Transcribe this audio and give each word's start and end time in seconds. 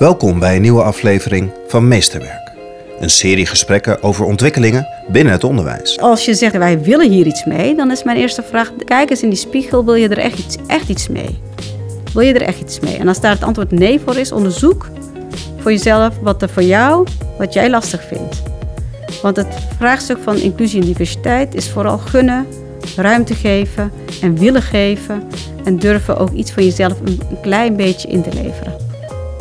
Welkom 0.00 0.38
bij 0.38 0.56
een 0.56 0.62
nieuwe 0.62 0.82
aflevering 0.82 1.50
van 1.66 1.88
Meesterwerk. 1.88 2.52
Een 3.00 3.10
serie 3.10 3.46
gesprekken 3.46 4.02
over 4.02 4.24
ontwikkelingen 4.24 4.88
binnen 5.08 5.32
het 5.32 5.44
onderwijs. 5.44 5.98
Als 5.98 6.24
je 6.24 6.34
zegt 6.34 6.56
wij 6.56 6.80
willen 6.80 7.10
hier 7.10 7.26
iets 7.26 7.44
mee, 7.44 7.74
dan 7.74 7.90
is 7.90 8.02
mijn 8.02 8.16
eerste 8.16 8.42
vraag: 8.42 8.72
kijk 8.84 9.10
eens 9.10 9.22
in 9.22 9.28
die 9.28 9.38
spiegel, 9.38 9.84
wil 9.84 9.94
je 9.94 10.08
er 10.08 10.18
echt 10.18 10.38
iets, 10.38 10.56
echt 10.66 10.88
iets 10.88 11.08
mee? 11.08 11.38
Wil 12.12 12.22
je 12.22 12.34
er 12.34 12.42
echt 12.42 12.60
iets 12.60 12.80
mee? 12.80 12.96
En 12.96 13.08
als 13.08 13.20
daar 13.20 13.30
het 13.32 13.42
antwoord 13.42 13.70
nee 13.70 14.00
voor 14.04 14.16
is, 14.16 14.32
onderzoek 14.32 14.88
voor 15.58 15.70
jezelf 15.70 16.18
wat 16.22 16.42
er 16.42 16.48
voor 16.48 16.62
jou, 16.62 17.06
wat 17.38 17.52
jij 17.52 17.70
lastig 17.70 18.04
vindt. 18.04 18.42
Want 19.22 19.36
het 19.36 19.54
vraagstuk 19.78 20.18
van 20.22 20.36
inclusie 20.36 20.80
en 20.80 20.86
diversiteit 20.86 21.54
is 21.54 21.70
vooral 21.70 21.98
gunnen, 21.98 22.46
ruimte 22.96 23.34
geven 23.34 23.92
en 24.22 24.38
willen 24.38 24.62
geven 24.62 25.22
en 25.64 25.78
durven 25.78 26.16
ook 26.16 26.32
iets 26.32 26.50
van 26.50 26.64
jezelf 26.64 27.00
een, 27.00 27.20
een 27.30 27.40
klein 27.40 27.76
beetje 27.76 28.08
in 28.08 28.22
te 28.22 28.32
leveren. 28.32 28.89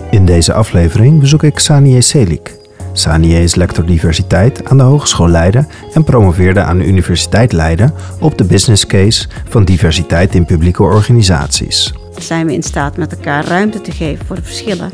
In 0.09 0.25
deze 0.25 0.53
aflevering 0.53 1.19
bezoek 1.19 1.43
ik 1.43 1.59
Sanie 1.59 2.01
Selik. 2.01 2.57
Sanie 2.93 3.41
is 3.43 3.55
lector 3.55 3.85
diversiteit 3.85 4.65
aan 4.65 4.77
de 4.77 4.83
Hogeschool 4.83 5.27
Leiden 5.27 5.67
en 5.93 6.03
promoveerde 6.03 6.61
aan 6.61 6.77
de 6.77 6.85
Universiteit 6.85 7.51
Leiden 7.51 7.93
op 8.19 8.37
de 8.37 8.43
business 8.43 8.85
case 8.85 9.27
van 9.49 9.65
diversiteit 9.65 10.35
in 10.35 10.45
publieke 10.45 10.83
organisaties. 10.83 11.93
Zijn 12.17 12.45
we 12.45 12.53
in 12.53 12.63
staat 12.63 12.97
met 12.97 13.11
elkaar 13.11 13.45
ruimte 13.45 13.81
te 13.81 13.91
geven 13.91 14.25
voor 14.25 14.35
de 14.35 14.43
verschillen? 14.43 14.91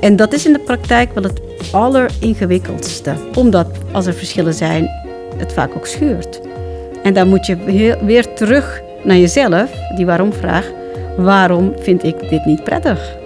En 0.00 0.16
dat 0.16 0.32
is 0.32 0.46
in 0.46 0.52
de 0.52 0.58
praktijk 0.58 1.14
wel 1.14 1.22
het 1.22 1.40
alleringewikkeldste, 1.72 3.14
omdat 3.34 3.68
als 3.92 4.06
er 4.06 4.14
verschillen 4.14 4.54
zijn, 4.54 4.90
het 5.36 5.52
vaak 5.52 5.76
ook 5.76 5.86
schuurt. 5.86 6.40
En 7.02 7.14
dan 7.14 7.28
moet 7.28 7.46
je 7.46 7.96
weer 8.04 8.34
terug 8.34 8.80
naar 9.04 9.16
jezelf, 9.16 9.70
die 9.96 10.06
waarom-vraag. 10.06 10.70
Waarom 11.16 11.72
vind 11.78 12.04
ik 12.04 12.28
dit 12.30 12.44
niet 12.44 12.64
prettig? 12.64 13.20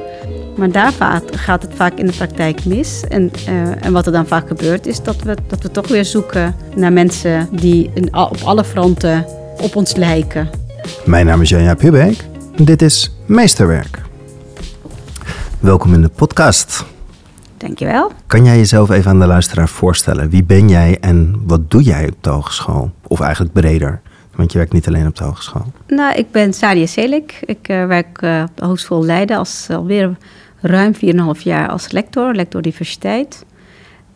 Maar 0.57 0.71
daar 0.71 0.93
gaat 1.31 1.63
het 1.63 1.75
vaak 1.75 1.93
in 1.95 2.07
de 2.07 2.13
praktijk 2.13 2.65
mis. 2.65 3.05
En, 3.09 3.31
uh, 3.49 3.85
en 3.85 3.93
wat 3.93 4.07
er 4.07 4.13
dan 4.13 4.27
vaak 4.27 4.49
gebeurt, 4.49 4.87
is 4.87 5.03
dat 5.03 5.23
we, 5.23 5.37
dat 5.47 5.63
we 5.63 5.71
toch 5.71 5.89
weer 5.89 6.05
zoeken 6.05 6.55
naar 6.77 6.93
mensen 6.93 7.49
die 7.53 7.91
in, 7.95 8.17
op 8.17 8.41
alle 8.45 8.65
fronten 8.65 9.27
op 9.61 9.77
ons 9.77 9.97
lijken. 9.97 10.49
Mijn 11.05 11.27
naam 11.27 11.41
is 11.43 11.49
Janja 11.49 11.75
Pubeek 11.75 12.25
en 12.57 12.65
dit 12.65 12.83
is 12.83 13.17
Meesterwerk. 13.27 14.03
Welkom 15.61 15.95
in 15.95 16.03
de 16.03 16.09
podcast. 16.09 16.85
Dankjewel. 17.57 18.13
Kan 18.27 18.45
jij 18.45 18.57
jezelf 18.57 18.91
even 18.91 19.11
aan 19.11 19.21
de 19.21 19.27
luisteraar 19.27 19.69
voorstellen? 19.69 20.31
Wie 20.31 20.45
ben 20.45 20.69
jij 20.69 20.99
en 21.01 21.43
wat 21.47 21.71
doe 21.71 21.83
jij 21.83 22.09
op 22.09 22.17
de 22.21 22.31
hogeschool? 22.31 22.91
Of 23.07 23.21
eigenlijk 23.21 23.53
breder, 23.53 24.01
want 24.35 24.53
je 24.53 24.59
werkt 24.59 24.73
niet 24.73 24.87
alleen 24.87 25.07
op 25.07 25.17
de 25.17 25.25
hogeschool. 25.25 25.73
Nou, 25.87 26.15
ik 26.15 26.31
ben 26.31 26.53
Sadia 26.53 26.87
Selik. 26.87 27.39
Ik 27.45 27.69
uh, 27.69 27.87
werk 27.87 28.23
uh, 28.23 28.45
op 28.49 28.57
de 28.57 28.65
Hogeschool 28.65 29.05
Leiden 29.05 29.37
als 29.37 29.67
alweer 29.71 30.17
ruim 30.61 30.93
4,5 31.37 31.43
jaar 31.43 31.69
als 31.69 31.91
lector, 31.91 32.35
lector 32.35 32.63
diversiteit. 32.63 33.45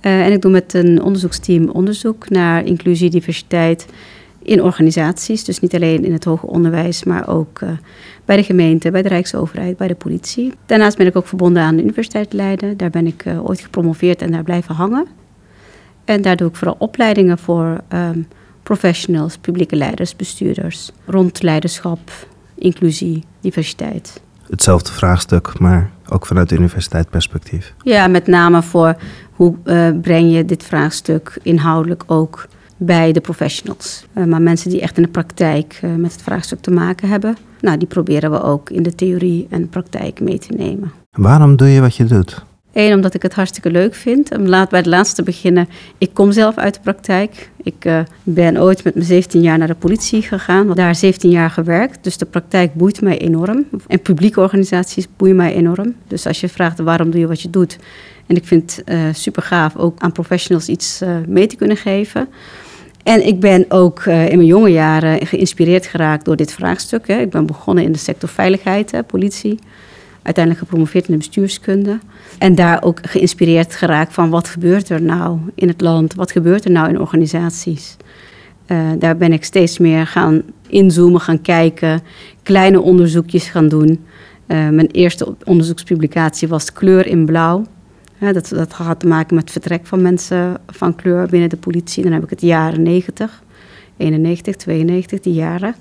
Uh, 0.02 0.26
en 0.26 0.32
ik 0.32 0.42
doe 0.42 0.50
met 0.50 0.74
een 0.74 1.02
onderzoeksteam 1.02 1.68
onderzoek 1.68 2.28
naar 2.28 2.64
inclusie, 2.64 3.10
diversiteit 3.10 3.86
in 4.42 4.62
organisaties. 4.62 5.44
Dus 5.44 5.60
niet 5.60 5.74
alleen 5.74 6.04
in 6.04 6.12
het 6.12 6.24
hoger 6.24 6.48
onderwijs, 6.48 7.04
maar 7.04 7.28
ook 7.28 7.60
uh, 7.60 7.70
bij 8.24 8.36
de 8.36 8.42
gemeente, 8.42 8.90
bij 8.90 9.02
de 9.02 9.08
Rijksoverheid, 9.08 9.76
bij 9.76 9.88
de 9.88 9.94
politie. 9.94 10.52
Daarnaast 10.66 10.96
ben 10.96 11.06
ik 11.06 11.16
ook 11.16 11.26
verbonden 11.26 11.62
aan 11.62 11.76
de 11.76 11.82
Universiteit 11.82 12.32
Leiden. 12.32 12.76
Daar 12.76 12.90
ben 12.90 13.06
ik 13.06 13.24
uh, 13.24 13.48
ooit 13.48 13.60
gepromoveerd 13.60 14.22
en 14.22 14.30
daar 14.30 14.42
blijven 14.42 14.74
hangen. 14.74 15.06
En 16.04 16.22
daar 16.22 16.36
doe 16.36 16.48
ik 16.48 16.56
vooral 16.56 16.76
opleidingen 16.78 17.38
voor 17.38 17.80
um, 17.92 18.26
professionals, 18.62 19.36
publieke 19.36 19.76
leiders, 19.76 20.16
bestuurders, 20.16 20.90
rond 21.06 21.42
leiderschap, 21.42 22.26
inclusie, 22.54 23.24
diversiteit 23.40 24.20
hetzelfde 24.50 24.92
vraagstuk, 24.92 25.58
maar 25.58 25.90
ook 26.10 26.26
vanuit 26.26 26.52
universiteitsperspectief. 26.52 27.74
Ja, 27.82 28.06
met 28.06 28.26
name 28.26 28.62
voor 28.62 28.96
hoe 29.32 29.54
uh, 29.64 29.88
breng 30.02 30.32
je 30.32 30.44
dit 30.44 30.62
vraagstuk 30.62 31.38
inhoudelijk 31.42 32.02
ook 32.06 32.46
bij 32.76 33.12
de 33.12 33.20
professionals. 33.20 34.06
Uh, 34.14 34.24
maar 34.24 34.42
mensen 34.42 34.70
die 34.70 34.80
echt 34.80 34.96
in 34.96 35.02
de 35.02 35.08
praktijk 35.08 35.80
uh, 35.84 35.94
met 35.94 36.12
het 36.12 36.22
vraagstuk 36.22 36.60
te 36.60 36.70
maken 36.70 37.08
hebben, 37.08 37.36
nou, 37.60 37.78
die 37.78 37.88
proberen 37.88 38.30
we 38.30 38.42
ook 38.42 38.70
in 38.70 38.82
de 38.82 38.94
theorie 38.94 39.46
en 39.50 39.60
de 39.60 39.66
praktijk 39.66 40.20
mee 40.20 40.38
te 40.38 40.52
nemen. 40.56 40.92
Waarom 41.10 41.56
doe 41.56 41.68
je 41.68 41.80
wat 41.80 41.96
je 41.96 42.04
doet? 42.04 42.44
Eén, 42.72 42.94
omdat 42.94 43.14
ik 43.14 43.22
het 43.22 43.34
hartstikke 43.34 43.70
leuk 43.70 43.94
vind. 43.94 44.36
Om 44.36 44.46
laat 44.46 44.70
bij 44.70 44.78
het 44.78 44.88
laatste 44.88 45.22
beginnen. 45.22 45.68
Ik 45.98 46.14
kom 46.14 46.32
zelf 46.32 46.56
uit 46.56 46.74
de 46.74 46.80
praktijk. 46.80 47.50
Ik 47.62 47.84
uh, 47.84 48.00
ben 48.22 48.58
ooit 48.60 48.84
met 48.84 48.94
mijn 48.94 49.06
17 49.06 49.40
jaar 49.40 49.58
naar 49.58 49.66
de 49.66 49.74
politie 49.74 50.22
gegaan. 50.22 50.74
Daar 50.74 50.94
17 50.94 51.30
jaar 51.30 51.50
gewerkt. 51.50 52.04
Dus 52.04 52.16
de 52.16 52.24
praktijk 52.24 52.74
boeit 52.74 53.00
mij 53.00 53.18
enorm. 53.18 53.66
En 53.86 54.00
publieke 54.00 54.40
organisaties 54.40 55.06
boeien 55.16 55.36
mij 55.36 55.54
enorm. 55.54 55.94
Dus 56.06 56.26
als 56.26 56.40
je 56.40 56.48
vraagt 56.48 56.78
waarom 56.78 57.10
doe 57.10 57.20
je 57.20 57.26
wat 57.26 57.42
je 57.42 57.50
doet. 57.50 57.76
En 58.26 58.36
ik 58.36 58.44
vind 58.44 58.76
het 58.76 58.94
uh, 58.94 59.00
super 59.12 59.42
gaaf 59.42 59.76
ook 59.76 60.00
aan 60.00 60.12
professionals 60.12 60.68
iets 60.68 61.02
uh, 61.02 61.16
mee 61.26 61.46
te 61.46 61.56
kunnen 61.56 61.76
geven. 61.76 62.28
En 63.02 63.26
ik 63.26 63.40
ben 63.40 63.64
ook 63.68 64.06
in 64.06 64.36
mijn 64.36 64.44
jonge 64.44 64.70
jaren 64.70 65.26
geïnspireerd 65.26 65.86
geraakt 65.86 66.24
door 66.24 66.36
dit 66.36 66.52
vraagstuk. 66.52 67.06
Hè. 67.08 67.20
Ik 67.20 67.30
ben 67.30 67.46
begonnen 67.46 67.84
in 67.84 67.92
de 67.92 67.98
sector 67.98 68.28
veiligheid, 68.28 68.90
hè, 68.90 69.02
politie. 69.02 69.58
Uiteindelijk 70.22 70.64
gepromoveerd 70.64 71.06
in 71.06 71.12
de 71.12 71.18
bestuurskunde. 71.18 71.98
En 72.38 72.54
daar 72.54 72.82
ook 72.82 72.98
geïnspireerd 73.02 73.74
geraakt 73.74 74.12
van 74.12 74.30
wat 74.30 74.48
gebeurt 74.48 74.88
er 74.88 75.02
nou 75.02 75.38
in 75.54 75.68
het 75.68 75.80
land? 75.80 76.14
Wat 76.14 76.32
gebeurt 76.32 76.64
er 76.64 76.70
nou 76.70 76.88
in 76.88 77.00
organisaties? 77.00 77.96
Uh, 78.66 78.90
daar 78.98 79.16
ben 79.16 79.32
ik 79.32 79.44
steeds 79.44 79.78
meer 79.78 80.06
gaan 80.06 80.42
inzoomen, 80.66 81.20
gaan 81.20 81.40
kijken, 81.40 82.00
kleine 82.42 82.80
onderzoekjes 82.80 83.48
gaan 83.48 83.68
doen. 83.68 83.88
Uh, 83.88 84.68
mijn 84.68 84.90
eerste 84.90 85.34
onderzoekspublicatie 85.44 86.48
was 86.48 86.72
Kleur 86.72 87.06
in 87.06 87.24
Blauw. 87.24 87.64
Dat, 88.18 88.48
dat 88.48 88.72
had 88.72 89.00
te 89.00 89.06
maken 89.06 89.34
met 89.34 89.42
het 89.42 89.52
vertrek 89.52 89.86
van 89.86 90.02
mensen 90.02 90.56
van 90.66 90.94
kleur 90.94 91.26
binnen 91.26 91.48
de 91.48 91.56
politie. 91.56 92.02
Dan 92.02 92.12
heb 92.12 92.22
ik 92.22 92.30
het 92.30 92.40
jaren 92.40 92.82
90, 92.82 93.42
91, 93.96 94.56
92, 94.56 95.20
die 95.20 95.32
jaren. 95.32 95.74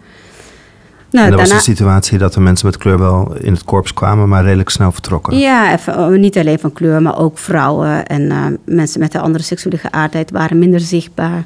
Nou, 1.12 1.26
en 1.26 1.32
dat 1.32 1.40
daarna... 1.40 1.56
was 1.56 1.66
de 1.66 1.72
situatie 1.72 2.18
dat 2.18 2.34
de 2.34 2.40
mensen 2.40 2.66
met 2.66 2.78
kleur 2.78 3.00
wel 3.00 3.36
in 3.40 3.54
het 3.54 3.64
korps 3.64 3.94
kwamen, 3.94 4.30
maar 4.30 4.44
redelijk 4.44 4.70
snel 4.70 4.92
vertrokken. 4.92 5.38
Ja, 5.38 5.74
even, 5.74 5.98
oh, 5.98 6.18
niet 6.18 6.38
alleen 6.38 6.60
van 6.60 6.74
kleur, 6.74 7.02
maar 7.02 7.20
ook 7.20 7.38
vrouwen 7.38 8.06
en 8.06 8.22
uh, 8.22 8.46
mensen 8.66 9.00
met 9.00 9.14
een 9.14 9.22
andere 9.22 9.44
seksuele 9.44 9.78
geaardheid 9.78 10.32
waren 10.32 10.60
minder 10.60 10.80
zichtbaar. 10.80 11.44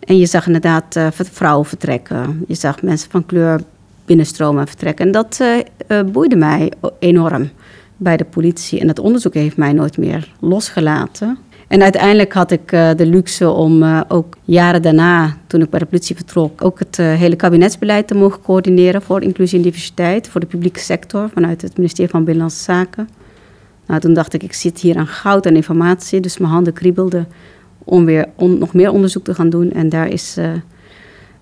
En 0.00 0.18
je 0.18 0.26
zag 0.26 0.46
inderdaad 0.46 0.96
uh, 0.96 1.06
vrouwen 1.10 1.66
vertrekken. 1.66 2.44
Je 2.48 2.54
zag 2.54 2.82
mensen 2.82 3.10
van 3.10 3.26
kleur 3.26 3.60
binnenstromen 4.04 4.60
en 4.60 4.68
vertrekken. 4.68 5.06
En 5.06 5.12
dat 5.12 5.40
uh, 5.88 6.00
boeide 6.12 6.36
mij 6.36 6.72
enorm 6.98 7.50
bij 7.96 8.16
de 8.16 8.24
politie. 8.24 8.80
En 8.80 8.86
dat 8.86 8.98
onderzoek 8.98 9.34
heeft 9.34 9.56
mij 9.56 9.72
nooit 9.72 9.98
meer 9.98 10.32
losgelaten. 10.40 11.38
En 11.70 11.82
uiteindelijk 11.82 12.32
had 12.32 12.50
ik 12.50 12.72
uh, 12.72 12.90
de 12.96 13.06
luxe 13.06 13.50
om 13.50 13.82
uh, 13.82 14.00
ook 14.08 14.36
jaren 14.44 14.82
daarna, 14.82 15.36
toen 15.46 15.60
ik 15.62 15.70
bij 15.70 15.78
de 15.78 15.86
politie 15.86 16.16
vertrok, 16.16 16.64
ook 16.64 16.78
het 16.78 16.98
uh, 16.98 17.14
hele 17.14 17.36
kabinetsbeleid 17.36 18.06
te 18.06 18.14
mogen 18.14 18.42
coördineren 18.42 19.02
voor 19.02 19.22
inclusie 19.22 19.58
en 19.58 19.64
diversiteit, 19.64 20.28
voor 20.28 20.40
de 20.40 20.46
publieke 20.46 20.80
sector 20.80 21.30
vanuit 21.34 21.62
het 21.62 21.76
ministerie 21.76 22.10
van 22.10 22.24
Binnenlandse 22.24 22.62
Zaken. 22.62 23.08
Nou, 23.86 24.00
toen 24.00 24.14
dacht 24.14 24.32
ik, 24.32 24.42
ik 24.42 24.52
zit 24.52 24.80
hier 24.80 24.96
aan 24.96 25.06
goud 25.06 25.46
en 25.46 25.56
informatie, 25.56 26.20
dus 26.20 26.38
mijn 26.38 26.52
handen 26.52 26.72
kriebelden 26.72 27.28
om 27.84 28.04
weer 28.04 28.26
nog 28.36 28.74
meer 28.74 28.90
onderzoek 28.90 29.24
te 29.24 29.34
gaan 29.34 29.50
doen. 29.50 29.72
En 29.72 29.88
daar 29.88 30.08
is 30.08 30.36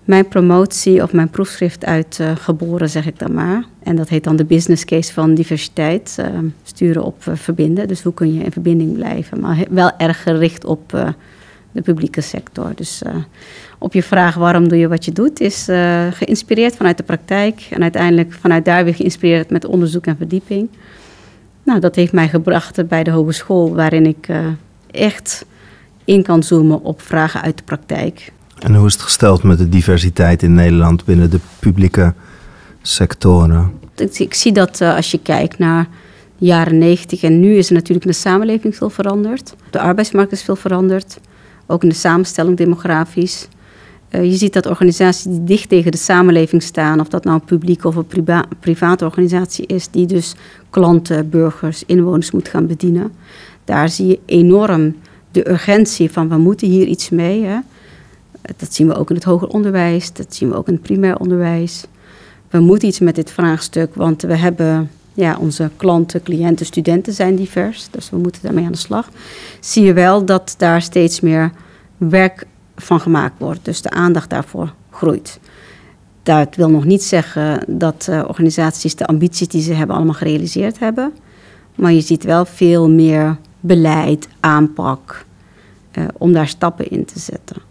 mijn 0.09 0.27
promotie 0.27 1.03
of 1.03 1.13
mijn 1.13 1.29
proefschrift 1.29 1.85
uit 1.85 2.17
uh, 2.21 2.35
geboren, 2.35 2.89
zeg 2.89 3.05
ik 3.05 3.19
dan 3.19 3.33
maar. 3.33 3.63
En 3.83 3.95
dat 3.95 4.09
heet 4.09 4.23
dan 4.23 4.35
de 4.35 4.45
business 4.45 4.85
case 4.85 5.13
van 5.13 5.33
diversiteit. 5.33 6.17
Uh, 6.19 6.25
sturen 6.63 7.03
op 7.03 7.25
uh, 7.27 7.35
verbinden. 7.35 7.87
Dus 7.87 8.01
hoe 8.03 8.13
kun 8.13 8.33
je 8.33 8.43
in 8.43 8.51
verbinding 8.51 8.93
blijven? 8.93 9.39
Maar 9.39 9.65
wel 9.69 9.91
erg 9.97 10.23
gericht 10.23 10.65
op 10.65 11.13
de 11.71 11.81
publieke 11.81 12.21
sector. 12.21 12.71
Dus 12.75 13.01
op 13.77 13.93
je 13.93 14.03
vraag 14.03 14.35
waarom 14.35 14.67
doe 14.67 14.77
je 14.77 14.87
wat 14.87 15.05
je 15.05 15.11
doet, 15.11 15.39
is 15.39 15.67
geïnspireerd 16.11 16.75
vanuit 16.75 16.97
de 16.97 17.03
praktijk. 17.03 17.67
En 17.69 17.81
uiteindelijk 17.81 18.33
vanuit 18.33 18.65
daar 18.65 18.83
weer 18.83 18.95
geïnspireerd 18.95 19.49
met 19.49 19.65
onderzoek 19.65 20.05
en 20.05 20.17
verdieping. 20.17 20.69
Nou, 21.63 21.79
dat 21.79 21.95
heeft 21.95 22.13
mij 22.13 22.29
gebracht 22.29 22.87
bij 22.87 23.03
de 23.03 23.11
hogeschool, 23.11 23.75
waarin 23.75 24.05
ik 24.05 24.27
echt 24.91 25.45
in 26.05 26.23
kan 26.23 26.43
zoomen 26.43 26.83
op 26.83 27.01
vragen 27.01 27.41
uit 27.41 27.57
de 27.57 27.63
praktijk. 27.63 28.31
En 28.59 28.75
hoe 28.75 28.87
is 28.87 28.93
het 28.93 29.01
gesteld 29.01 29.43
met 29.43 29.57
de 29.57 29.69
diversiteit 29.69 30.43
in 30.43 30.53
Nederland 30.53 31.05
binnen 31.05 31.29
de 31.29 31.39
publieke 31.59 32.13
sectoren? 32.81 33.71
Ik, 33.95 34.33
zie 34.33 34.51
dat 34.51 34.81
uh, 34.81 34.95
als 34.95 35.11
je 35.11 35.19
kijkt 35.21 35.57
naar 35.57 35.87
de 36.37 36.45
jaren 36.45 36.77
90 36.77 37.23
en 37.23 37.39
nu 37.39 37.55
is 37.55 37.67
er 37.67 37.73
natuurlijk 37.73 38.05
in 38.05 38.11
de 38.11 38.17
samenleving 38.17 38.75
veel 38.75 38.89
veranderd. 38.89 39.55
De 39.69 39.79
arbeidsmarkt 39.79 40.31
is 40.31 40.43
veel 40.43 40.55
veranderd, 40.55 41.19
ook 41.65 41.83
in 41.83 41.89
de 41.89 41.95
samenstelling 41.95 42.57
demografisch. 42.57 43.47
Uh, 44.11 44.23
je 44.23 44.35
ziet 44.35 44.53
dat 44.53 44.65
organisaties 44.65 45.23
die 45.23 45.43
dicht 45.43 45.69
tegen 45.69 45.91
de 45.91 45.97
samenleving 45.97 46.63
staan, 46.63 46.99
of 46.99 47.07
dat 47.07 47.23
nou 47.23 47.39
een 47.39 47.45
publieke 47.45 47.87
of 47.87 47.95
een 47.95 48.07
priva 48.07 48.45
private 48.59 49.05
organisatie 49.05 49.65
is, 49.65 49.87
die 49.91 50.05
dus 50.05 50.35
klanten, 50.69 51.29
burgers, 51.29 51.83
inwoners 51.85 52.31
moet 52.31 52.47
gaan 52.47 52.67
bedienen. 52.67 53.11
Daar 53.65 53.89
zie 53.89 54.07
je 54.07 54.19
enorm 54.25 54.95
de 55.31 55.49
urgentie 55.49 56.11
van 56.11 56.29
we 56.29 56.37
moeten 56.37 56.67
hier 56.67 56.87
iets 56.87 57.09
mee. 57.09 57.43
Hè. 57.43 57.57
Dat 58.57 58.73
zien 58.73 58.87
we 58.87 58.95
ook 58.95 59.09
in 59.09 59.15
het 59.15 59.23
hoger 59.23 59.47
onderwijs, 59.47 60.13
dat 60.13 60.35
zien 60.35 60.49
we 60.49 60.55
ook 60.55 60.67
in 60.67 60.73
het 60.73 60.81
primair 60.81 61.19
onderwijs. 61.19 61.85
We 62.49 62.59
moeten 62.59 62.87
iets 62.87 62.99
met 62.99 63.15
dit 63.15 63.31
vraagstuk, 63.31 63.95
want 63.95 64.21
we 64.21 64.35
hebben 64.35 64.89
ja, 65.13 65.37
onze 65.39 65.69
klanten, 65.75 66.23
cliënten, 66.23 66.65
studenten 66.65 67.13
zijn 67.13 67.35
divers. 67.35 67.87
Dus 67.91 68.09
we 68.09 68.17
moeten 68.17 68.41
daarmee 68.41 68.65
aan 68.65 68.71
de 68.71 68.77
slag. 68.77 69.09
Zie 69.59 69.83
je 69.83 69.93
wel 69.93 70.25
dat 70.25 70.55
daar 70.57 70.81
steeds 70.81 71.19
meer 71.19 71.51
werk 71.97 72.45
van 72.75 72.99
gemaakt 72.99 73.39
wordt. 73.39 73.65
Dus 73.65 73.81
de 73.81 73.89
aandacht 73.89 74.29
daarvoor 74.29 74.73
groeit. 74.91 75.39
Dat 76.23 76.55
wil 76.55 76.69
nog 76.69 76.85
niet 76.85 77.03
zeggen 77.03 77.63
dat 77.67 78.07
uh, 78.09 78.23
organisaties 78.27 78.95
de 78.95 79.05
ambities 79.05 79.47
die 79.47 79.61
ze 79.61 79.73
hebben 79.73 79.95
allemaal 79.95 80.13
gerealiseerd 80.13 80.79
hebben. 80.79 81.13
Maar 81.75 81.91
je 81.91 82.01
ziet 82.01 82.23
wel 82.23 82.45
veel 82.45 82.89
meer 82.89 83.37
beleid, 83.59 84.27
aanpak, 84.39 85.25
uh, 85.93 86.03
om 86.17 86.33
daar 86.33 86.47
stappen 86.47 86.89
in 86.89 87.05
te 87.05 87.19
zetten. 87.19 87.68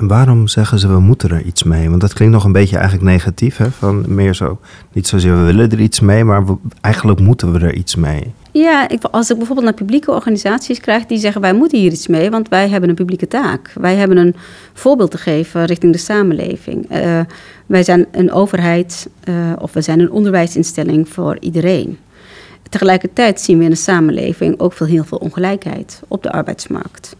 Waarom 0.00 0.48
zeggen 0.48 0.78
ze 0.78 0.88
we 0.88 1.00
moeten 1.00 1.30
er 1.30 1.42
iets 1.42 1.62
mee? 1.62 1.88
Want 1.88 2.00
dat 2.00 2.12
klinkt 2.12 2.34
nog 2.34 2.44
een 2.44 2.52
beetje 2.52 2.76
eigenlijk 2.76 3.10
negatief. 3.10 3.56
Hè? 3.56 3.70
Van 3.70 4.04
meer 4.14 4.34
zo, 4.34 4.58
niet 4.92 5.06
zozeer 5.06 5.36
we 5.36 5.42
willen 5.44 5.70
er 5.70 5.80
iets 5.80 6.00
mee, 6.00 6.24
maar 6.24 6.44
eigenlijk 6.80 7.20
moeten 7.20 7.52
we 7.52 7.58
er 7.58 7.74
iets 7.74 7.94
mee. 7.94 8.34
Ja, 8.52 8.88
ik, 8.88 9.04
als 9.04 9.30
ik 9.30 9.36
bijvoorbeeld 9.36 9.66
naar 9.66 9.76
publieke 9.76 10.10
organisaties 10.10 10.80
krijg 10.80 11.06
die 11.06 11.18
zeggen 11.18 11.40
wij 11.40 11.52
moeten 11.52 11.78
hier 11.78 11.92
iets 11.92 12.06
mee, 12.06 12.30
want 12.30 12.48
wij 12.48 12.68
hebben 12.68 12.88
een 12.88 12.94
publieke 12.94 13.28
taak. 13.28 13.72
Wij 13.74 13.96
hebben 13.96 14.16
een 14.16 14.34
voorbeeld 14.72 15.10
te 15.10 15.18
geven 15.18 15.64
richting 15.64 15.92
de 15.92 15.98
samenleving. 15.98 16.92
Uh, 16.92 17.20
wij 17.66 17.82
zijn 17.82 18.06
een 18.10 18.32
overheid 18.32 19.08
uh, 19.24 19.34
of 19.58 19.72
we 19.72 19.80
zijn 19.80 20.00
een 20.00 20.10
onderwijsinstelling 20.10 21.08
voor 21.08 21.36
iedereen. 21.40 21.98
Tegelijkertijd 22.68 23.40
zien 23.40 23.58
we 23.58 23.64
in 23.64 23.70
de 23.70 23.76
samenleving 23.76 24.60
ook 24.60 24.72
veel, 24.72 24.86
heel 24.86 25.04
veel 25.04 25.18
ongelijkheid 25.18 26.02
op 26.08 26.22
de 26.22 26.32
arbeidsmarkt. 26.32 27.16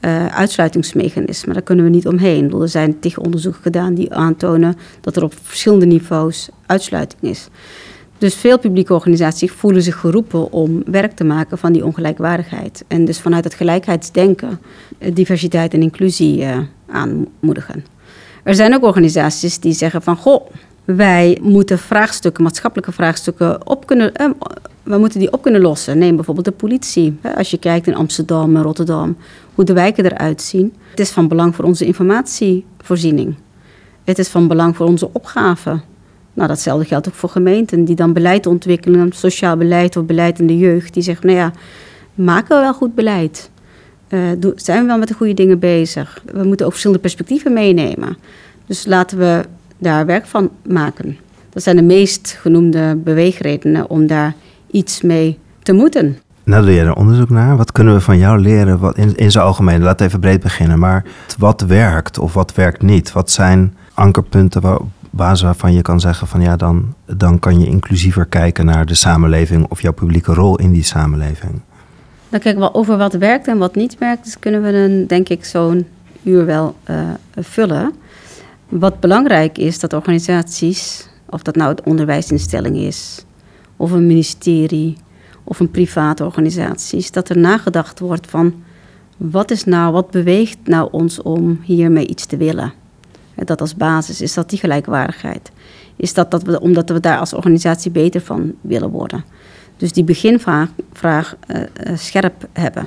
Uh, 0.00 0.26
uitsluitingsmechanismen, 0.26 1.54
daar 1.54 1.62
kunnen 1.62 1.84
we 1.84 1.90
niet 1.90 2.06
omheen. 2.06 2.60
Er 2.60 2.68
zijn 2.68 2.98
tig 2.98 3.18
onderzoeken 3.18 3.62
gedaan 3.62 3.94
die 3.94 4.14
aantonen 4.14 4.76
dat 5.00 5.16
er 5.16 5.22
op 5.22 5.34
verschillende 5.42 5.86
niveaus 5.86 6.48
uitsluiting 6.66 7.22
is. 7.22 7.48
Dus 8.18 8.34
veel 8.34 8.58
publieke 8.58 8.94
organisaties 8.94 9.50
voelen 9.50 9.82
zich 9.82 9.96
geroepen 9.96 10.52
om 10.52 10.82
werk 10.86 11.12
te 11.12 11.24
maken 11.24 11.58
van 11.58 11.72
die 11.72 11.84
ongelijkwaardigheid. 11.84 12.84
En 12.88 13.04
dus 13.04 13.20
vanuit 13.20 13.44
het 13.44 13.54
gelijkheidsdenken 13.54 14.60
eh, 14.98 15.14
diversiteit 15.14 15.74
en 15.74 15.82
inclusie 15.82 16.38
uh, 16.40 16.58
aanmoedigen. 16.86 17.84
Er 18.42 18.54
zijn 18.54 18.74
ook 18.74 18.82
organisaties 18.82 19.58
die 19.58 19.72
zeggen 19.72 20.02
van 20.02 20.16
goh, 20.16 20.50
wij 20.96 21.38
moeten 21.42 21.78
vraagstukken, 21.78 22.42
maatschappelijke 22.42 22.92
vraagstukken 22.92 23.66
op 23.66 23.86
kunnen, 23.86 24.14
eh, 24.14 24.30
we 24.82 24.98
moeten 24.98 25.20
die 25.20 25.32
op 25.32 25.42
kunnen 25.42 25.60
lossen. 25.60 25.98
Neem 25.98 26.16
bijvoorbeeld 26.16 26.46
de 26.46 26.52
politie. 26.52 27.18
Als 27.36 27.50
je 27.50 27.58
kijkt 27.58 27.86
in 27.86 27.94
Amsterdam 27.94 28.56
en 28.56 28.62
Rotterdam, 28.62 29.16
hoe 29.54 29.64
de 29.64 29.72
wijken 29.72 30.04
eruit 30.04 30.42
zien. 30.42 30.74
Het 30.90 31.00
is 31.00 31.10
van 31.10 31.28
belang 31.28 31.54
voor 31.54 31.64
onze 31.64 31.86
informatievoorziening. 31.86 33.34
Het 34.04 34.18
is 34.18 34.28
van 34.28 34.48
belang 34.48 34.76
voor 34.76 34.86
onze 34.86 35.08
opgave. 35.12 35.80
Nou, 36.32 36.48
datzelfde 36.48 36.84
geldt 36.84 37.08
ook 37.08 37.14
voor 37.14 37.28
gemeenten 37.28 37.84
die 37.84 37.96
dan 37.96 38.12
beleid 38.12 38.46
ontwikkelen, 38.46 39.12
sociaal 39.12 39.56
beleid 39.56 39.96
of 39.96 40.04
beleid 40.04 40.38
in 40.38 40.46
de 40.46 40.58
jeugd. 40.58 40.94
Die 40.94 41.02
zeggen, 41.02 41.26
nou 41.26 41.38
ja, 41.38 41.52
maken 42.14 42.56
we 42.56 42.62
wel 42.62 42.74
goed 42.74 42.94
beleid? 42.94 43.50
Uh, 44.08 44.20
zijn 44.54 44.80
we 44.80 44.86
wel 44.86 44.98
met 44.98 45.08
de 45.08 45.14
goede 45.14 45.34
dingen 45.34 45.58
bezig? 45.58 46.22
We 46.32 46.44
moeten 46.44 46.66
ook 46.66 46.72
verschillende 46.72 47.02
perspectieven 47.02 47.52
meenemen. 47.52 48.16
Dus 48.66 48.86
laten 48.86 49.18
we 49.18 49.44
daar 49.80 50.06
werk 50.06 50.26
van 50.26 50.50
maken. 50.66 51.16
Dat 51.50 51.62
zijn 51.62 51.76
de 51.76 51.82
meest 51.82 52.36
genoemde 52.40 52.96
beweegredenen 52.96 53.90
om 53.90 54.06
daar 54.06 54.34
iets 54.70 55.02
mee 55.02 55.38
te 55.62 55.72
moeten. 55.72 56.18
Nou, 56.44 56.64
doe 56.64 56.74
je 56.74 56.80
er 56.80 56.94
onderzoek 56.94 57.30
naar? 57.30 57.56
Wat 57.56 57.72
kunnen 57.72 57.94
we 57.94 58.00
van 58.00 58.18
jou 58.18 58.38
leren 58.38 58.78
wat 58.78 58.96
in, 58.96 59.16
in 59.16 59.30
zijn 59.30 59.44
algemeen? 59.44 59.82
Laat 59.82 60.00
even 60.00 60.20
breed 60.20 60.40
beginnen. 60.40 60.78
Maar 60.78 61.04
wat 61.38 61.60
werkt 61.60 62.18
of 62.18 62.34
wat 62.34 62.54
werkt 62.54 62.82
niet? 62.82 63.12
Wat 63.12 63.30
zijn 63.30 63.76
ankerpunten 63.94 64.60
waar, 64.60 64.78
basis 65.10 65.42
waarvan 65.42 65.72
je 65.72 65.82
kan 65.82 66.00
zeggen 66.00 66.26
van 66.26 66.40
ja, 66.40 66.56
dan, 66.56 66.94
dan 67.06 67.38
kan 67.38 67.60
je 67.60 67.66
inclusiever 67.66 68.26
kijken 68.26 68.64
naar 68.64 68.86
de 68.86 68.94
samenleving 68.94 69.66
of 69.68 69.82
jouw 69.82 69.92
publieke 69.92 70.34
rol 70.34 70.56
in 70.56 70.72
die 70.72 70.84
samenleving? 70.84 71.60
Dan 72.28 72.40
kijken 72.40 72.60
we 72.60 72.74
over 72.74 72.96
wat 72.96 73.14
werkt 73.14 73.48
en 73.48 73.58
wat 73.58 73.74
niet 73.74 73.98
werkt. 73.98 74.24
Dus 74.24 74.38
kunnen 74.38 74.62
we 74.62 74.72
dan 74.72 75.06
denk 75.06 75.28
ik 75.28 75.44
zo'n 75.44 75.86
uur 76.22 76.46
wel 76.46 76.76
uh, 76.90 76.96
vullen. 77.36 77.92
Wat 78.70 79.00
belangrijk 79.00 79.58
is 79.58 79.80
dat 79.80 79.92
organisaties, 79.92 81.08
of 81.28 81.42
dat 81.42 81.56
nou 81.56 81.70
het 81.70 81.82
onderwijsinstelling 81.82 82.76
is, 82.76 83.24
of 83.76 83.90
een 83.90 84.06
ministerie, 84.06 84.96
of 85.44 85.60
een 85.60 85.70
private 85.70 86.24
organisatie, 86.24 87.06
dat 87.10 87.28
er 87.28 87.38
nagedacht 87.38 87.98
wordt 87.98 88.26
van 88.26 88.62
wat 89.16 89.50
is 89.50 89.64
nou, 89.64 89.92
wat 89.92 90.10
beweegt 90.10 90.58
nou 90.64 90.88
ons 90.90 91.22
om 91.22 91.60
hiermee 91.62 92.06
iets 92.06 92.26
te 92.26 92.36
willen? 92.36 92.72
Dat 93.34 93.60
als 93.60 93.76
basis, 93.76 94.20
is 94.20 94.34
dat 94.34 94.50
die 94.50 94.58
gelijkwaardigheid? 94.58 95.50
Is 95.96 96.14
dat, 96.14 96.30
dat 96.30 96.42
we, 96.42 96.60
omdat 96.60 96.88
we 96.90 97.00
daar 97.00 97.18
als 97.18 97.34
organisatie 97.34 97.90
beter 97.90 98.20
van 98.20 98.54
willen 98.60 98.90
worden? 98.90 99.24
Dus 99.76 99.92
die 99.92 100.04
beginvraag 100.04 100.68
vraag, 100.92 101.36
uh, 101.48 101.62
scherp 101.94 102.48
hebben. 102.52 102.86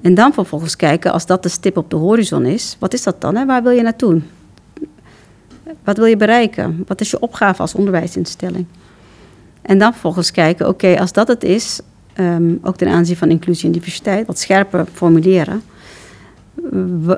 En 0.00 0.14
dan 0.14 0.32
vervolgens 0.32 0.76
kijken, 0.76 1.12
als 1.12 1.26
dat 1.26 1.42
de 1.42 1.48
stip 1.48 1.76
op 1.76 1.90
de 1.90 1.96
horizon 1.96 2.44
is, 2.44 2.76
wat 2.78 2.94
is 2.94 3.02
dat 3.02 3.20
dan? 3.20 3.36
Hè? 3.36 3.46
Waar 3.46 3.62
wil 3.62 3.72
je 3.72 3.82
naartoe? 3.82 4.20
Wat 5.84 5.96
wil 5.96 6.06
je 6.06 6.16
bereiken? 6.16 6.84
Wat 6.86 7.00
is 7.00 7.10
je 7.10 7.20
opgave 7.20 7.60
als 7.60 7.74
onderwijsinstelling? 7.74 8.66
En 9.62 9.78
dan 9.78 9.92
vervolgens 9.92 10.30
kijken, 10.30 10.68
oké, 10.68 10.98
als 10.98 11.12
dat 11.12 11.28
het 11.28 11.44
is, 11.44 11.80
um, 12.16 12.58
ook 12.62 12.76
ten 12.76 12.88
aanzien 12.88 13.16
van 13.16 13.30
inclusie 13.30 13.66
en 13.66 13.72
diversiteit, 13.72 14.26
wat 14.26 14.38
scherper 14.38 14.86
formuleren. 14.92 15.62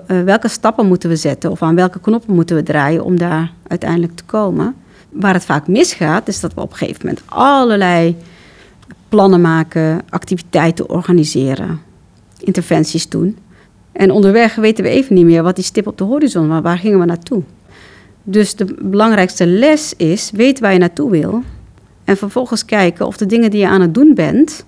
Eh, 0.06 0.22
welke 0.22 0.48
stappen 0.48 0.86
moeten 0.86 1.08
we 1.08 1.16
zetten 1.16 1.50
of 1.50 1.62
aan 1.62 1.74
welke 1.74 2.00
knoppen 2.00 2.34
moeten 2.34 2.56
we 2.56 2.62
draaien 2.62 3.04
om 3.04 3.18
daar 3.18 3.52
uiteindelijk 3.66 4.16
te 4.16 4.24
komen? 4.24 4.74
Waar 5.10 5.34
het 5.34 5.44
vaak 5.44 5.66
misgaat, 5.68 6.28
is 6.28 6.40
dat 6.40 6.54
we 6.54 6.60
op 6.60 6.70
een 6.70 6.76
gegeven 6.76 7.06
moment 7.06 7.22
allerlei 7.26 8.16
plannen 9.08 9.40
maken, 9.40 10.00
activiteiten 10.08 10.88
organiseren, 10.88 11.80
interventies 12.38 13.08
doen. 13.08 13.38
En 13.92 14.10
onderweg 14.10 14.54
weten 14.54 14.84
we 14.84 14.90
even 14.90 15.14
niet 15.14 15.24
meer 15.24 15.42
wat 15.42 15.54
die 15.54 15.64
stip 15.64 15.86
op 15.86 15.98
de 15.98 16.04
horizon 16.04 16.48
was. 16.48 16.60
Waar 16.60 16.78
gingen 16.78 16.98
we 16.98 17.04
naartoe? 17.04 17.42
Dus 18.24 18.56
de 18.56 18.76
belangrijkste 18.82 19.46
les 19.46 19.94
is: 19.94 20.30
weet 20.30 20.60
waar 20.60 20.72
je 20.72 20.78
naartoe 20.78 21.10
wil. 21.10 21.42
En 22.04 22.16
vervolgens 22.16 22.64
kijken 22.64 23.06
of 23.06 23.16
de 23.16 23.26
dingen 23.26 23.50
die 23.50 23.60
je 23.60 23.68
aan 23.68 23.80
het 23.80 23.94
doen 23.94 24.14
bent, 24.14 24.66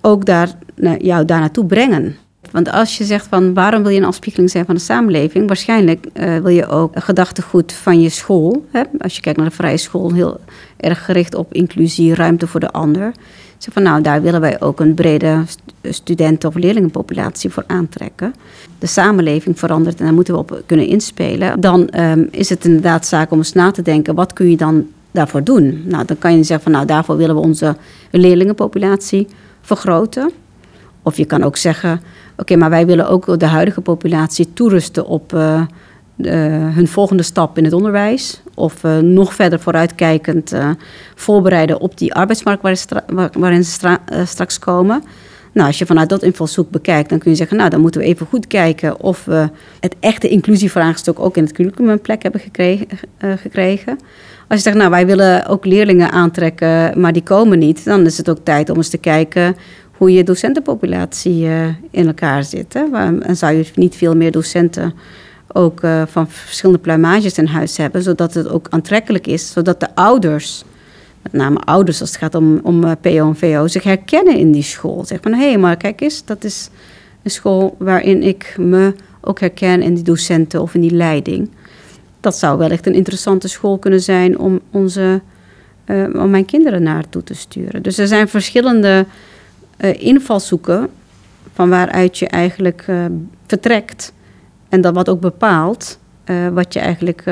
ook 0.00 0.24
daar, 0.24 0.58
nou, 0.74 1.04
jou 1.04 1.24
daar 1.24 1.40
naartoe 1.40 1.66
brengen. 1.66 2.16
Want 2.50 2.70
als 2.70 2.98
je 2.98 3.04
zegt 3.04 3.26
van 3.26 3.54
waarom 3.54 3.82
wil 3.82 3.92
je 3.92 3.98
een 3.98 4.04
afspiegeling 4.04 4.50
zijn 4.50 4.64
van 4.64 4.74
de 4.74 4.80
samenleving, 4.80 5.46
waarschijnlijk 5.46 6.06
uh, 6.14 6.36
wil 6.38 6.48
je 6.48 6.66
ook 6.66 6.92
gedachtegoed 6.94 7.72
van 7.72 8.00
je 8.00 8.08
school. 8.08 8.66
Hè? 8.70 8.82
Als 8.98 9.14
je 9.14 9.20
kijkt 9.20 9.38
naar 9.38 9.48
de 9.48 9.54
vrije 9.54 9.76
school, 9.76 10.12
heel 10.12 10.40
erg 10.76 11.04
gericht 11.04 11.34
op 11.34 11.54
inclusie, 11.54 12.14
ruimte 12.14 12.46
voor 12.46 12.60
de 12.60 12.70
ander. 12.70 13.12
Zeg 13.58 13.74
van 13.74 13.82
nou, 13.82 14.02
daar 14.02 14.22
willen 14.22 14.40
wij 14.40 14.60
ook 14.60 14.80
een 14.80 14.94
brede 14.94 15.44
studenten- 15.82 16.48
of 16.48 16.54
leerlingenpopulatie 16.54 17.50
voor 17.50 17.64
aantrekken. 17.66 18.34
De 18.78 18.86
samenleving 18.86 19.58
verandert 19.58 19.98
en 19.98 20.04
daar 20.04 20.14
moeten 20.14 20.34
we 20.34 20.40
op 20.40 20.62
kunnen 20.66 20.86
inspelen. 20.86 21.60
Dan 21.60 21.88
um, 21.96 22.28
is 22.30 22.48
het 22.48 22.64
inderdaad 22.64 23.06
zaak 23.06 23.30
om 23.30 23.38
eens 23.38 23.52
na 23.52 23.70
te 23.70 23.82
denken, 23.82 24.14
wat 24.14 24.32
kun 24.32 24.50
je 24.50 24.56
dan 24.56 24.86
daarvoor 25.10 25.44
doen? 25.44 25.82
Nou, 25.86 26.04
dan 26.04 26.18
kan 26.18 26.36
je 26.36 26.42
zeggen 26.42 26.62
van 26.62 26.72
nou, 26.72 26.86
daarvoor 26.86 27.16
willen 27.16 27.34
we 27.34 27.40
onze 27.40 27.76
leerlingenpopulatie 28.10 29.26
vergroten. 29.60 30.30
Of 31.02 31.16
je 31.16 31.24
kan 31.24 31.42
ook 31.42 31.56
zeggen, 31.56 32.00
oké, 32.40 32.56
maar 32.56 32.70
wij 32.70 32.86
willen 32.86 33.08
ook 33.08 33.38
de 33.38 33.46
huidige 33.46 33.80
populatie 33.80 34.52
toerusten 34.52 35.06
op 35.06 35.28
de, 35.28 35.66
hun 36.74 36.88
volgende 36.88 37.22
stap 37.22 37.58
in 37.58 37.64
het 37.64 37.72
onderwijs. 37.72 38.42
Of 38.54 38.84
uh, 38.84 38.98
nog 38.98 39.34
verder 39.34 39.60
vooruitkijkend 39.60 40.52
uh, 40.52 40.70
voorbereiden 41.14 41.80
op 41.80 41.98
die 41.98 42.14
arbeidsmarkt 42.14 42.62
waarin, 43.32 43.64
ze 43.64 43.70
stra 43.70 43.98
straks 44.24 44.58
komen. 44.58 45.02
Nou, 45.52 45.66
als 45.66 45.78
je 45.78 45.86
vanuit 45.86 46.08
dat 46.08 46.22
invalshoek 46.22 46.70
bekijkt, 46.70 47.08
dan 47.08 47.18
kun 47.18 47.30
je 47.30 47.36
zeggen, 47.36 47.56
nou, 47.56 47.70
dan 47.70 47.80
moeten 47.80 48.00
we 48.00 48.06
even 48.06 48.26
goed 48.26 48.46
kijken 48.46 49.00
of 49.00 49.24
we 49.24 49.48
het 49.80 49.96
echte 50.00 50.28
inclusievraagstuk 50.28 51.18
ook 51.18 51.36
in 51.36 51.42
het 51.42 51.52
curriculum 51.52 51.90
een 51.90 52.00
plek 52.00 52.22
hebben 52.22 52.40
gekregen. 52.40 52.86
gekregen. 53.18 53.98
Als 54.48 54.58
je 54.58 54.64
zegt, 54.64 54.76
nou, 54.76 54.90
wij 54.90 55.06
willen 55.06 55.46
ook 55.46 55.64
leerlingen 55.64 56.10
aantrekken, 56.10 57.00
maar 57.00 57.12
die 57.12 57.22
komen 57.22 57.58
niet, 57.58 57.84
dan 57.84 58.06
is 58.06 58.16
het 58.16 58.30
ook 58.30 58.38
tijd 58.42 58.70
om 58.70 58.76
eens 58.76 58.88
te 58.88 58.98
kijken 58.98 59.56
hoe 60.00 60.12
je 60.12 60.24
docentenpopulatie 60.24 61.44
uh, 61.44 61.66
in 61.90 62.06
elkaar 62.06 62.44
zit. 62.44 62.72
Hè? 62.72 62.84
En 63.20 63.36
zou 63.36 63.54
je 63.54 63.66
niet 63.74 63.96
veel 63.96 64.16
meer 64.16 64.30
docenten 64.30 64.94
ook 65.52 65.82
uh, 65.82 66.02
van 66.06 66.28
verschillende 66.28 66.80
pluimages 66.80 67.38
in 67.38 67.46
huis 67.46 67.76
hebben, 67.76 68.02
zodat 68.02 68.34
het 68.34 68.48
ook 68.48 68.66
aantrekkelijk 68.70 69.26
is, 69.26 69.52
zodat 69.52 69.80
de 69.80 69.94
ouders, 69.94 70.64
met 71.22 71.32
name 71.32 71.58
ouders 71.58 72.00
als 72.00 72.10
het 72.10 72.18
gaat 72.18 72.34
om, 72.34 72.60
om 72.62 72.84
uh, 72.84 72.92
PO 73.00 73.28
en 73.28 73.36
VO, 73.36 73.66
zich 73.66 73.82
herkennen 73.82 74.36
in 74.36 74.52
die 74.52 74.62
school. 74.62 75.04
Zeg 75.04 75.18
van 75.22 75.32
hé, 75.32 75.48
hey, 75.48 75.58
maar 75.58 75.76
kijk 75.76 76.00
eens, 76.00 76.24
dat 76.24 76.44
is 76.44 76.70
een 77.22 77.30
school 77.30 77.76
waarin 77.78 78.22
ik 78.22 78.54
me 78.58 78.94
ook 79.20 79.40
herken 79.40 79.82
in 79.82 79.94
die 79.94 80.04
docenten 80.04 80.62
of 80.62 80.74
in 80.74 80.80
die 80.80 80.94
leiding. 80.94 81.50
Dat 82.20 82.36
zou 82.36 82.58
wellicht 82.58 82.86
een 82.86 82.94
interessante 82.94 83.48
school 83.48 83.78
kunnen 83.78 84.00
zijn 84.00 84.38
om, 84.38 84.60
onze, 84.70 85.20
om 86.12 86.30
mijn 86.30 86.44
kinderen 86.44 86.82
naartoe 86.82 87.22
te 87.22 87.34
sturen. 87.34 87.82
Dus 87.82 87.98
er 87.98 88.06
zijn 88.06 88.28
verschillende 88.28 89.06
uh, 89.80 90.00
invalshoeken 90.00 90.88
van 91.54 91.68
waaruit 91.68 92.18
je 92.18 92.28
eigenlijk 92.28 92.84
uh, 92.88 93.04
vertrekt. 93.46 94.12
En 94.68 94.80
dat 94.80 94.94
wat 94.94 95.08
ook 95.08 95.20
bepaalt 95.20 95.98
uh, 96.24 96.48
wat 96.48 96.72
je 96.72 96.80
eigenlijk 96.80 97.24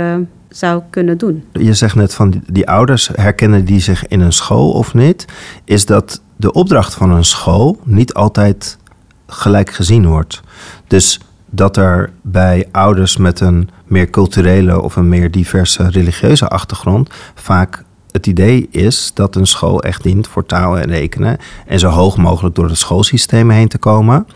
zou 0.49 0.83
kunnen 0.91 1.19
doen. 1.19 1.45
Je 1.53 1.75
zegt 1.75 1.95
net 1.95 2.15
van 2.15 2.43
die 2.47 2.69
ouders 2.69 3.11
herkennen 3.15 3.65
die 3.65 3.81
zich 3.81 4.07
in 4.07 4.21
een 4.21 4.33
school 4.33 4.71
of 4.71 4.95
niet. 4.95 5.25
Is 5.65 5.87
dat 5.87 6.23
de 6.37 6.53
opdracht 6.53 6.95
van 6.95 7.11
een 7.11 7.25
school 7.25 7.79
niet 7.85 8.15
altijd 8.15 8.79
gelijk 9.27 9.71
gezien 9.71 10.07
wordt? 10.07 10.41
Dus 10.87 11.21
dat 11.51 11.77
er 11.77 12.11
bij 12.23 12.69
ouders 12.73 13.17
met 13.17 13.41
een 13.41 13.71
meer 13.85 14.11
culturele 14.11 14.81
of 14.83 14.97
een 14.97 15.09
meer 15.09 15.31
diverse 15.31 15.89
religieuze 15.89 16.49
achtergrond 16.49 17.11
vaak 17.35 17.85
het 18.11 18.27
idee 18.27 18.69
is 18.71 19.11
dat 19.15 19.37
een 19.37 19.47
school 19.47 19.83
echt 19.83 20.03
dient 20.03 20.29
voor 20.29 20.47
taal 20.47 20.79
en 20.79 20.91
rekenen 20.91 21.39
en 21.67 21.79
zo 21.79 21.89
hoog 21.89 22.17
mogelijk 22.17 22.55
door 22.55 22.69
het 22.69 22.79
schoolsysteem 22.79 23.51
heen 23.51 23.69
te 23.69 23.79
komen. 23.79 24.27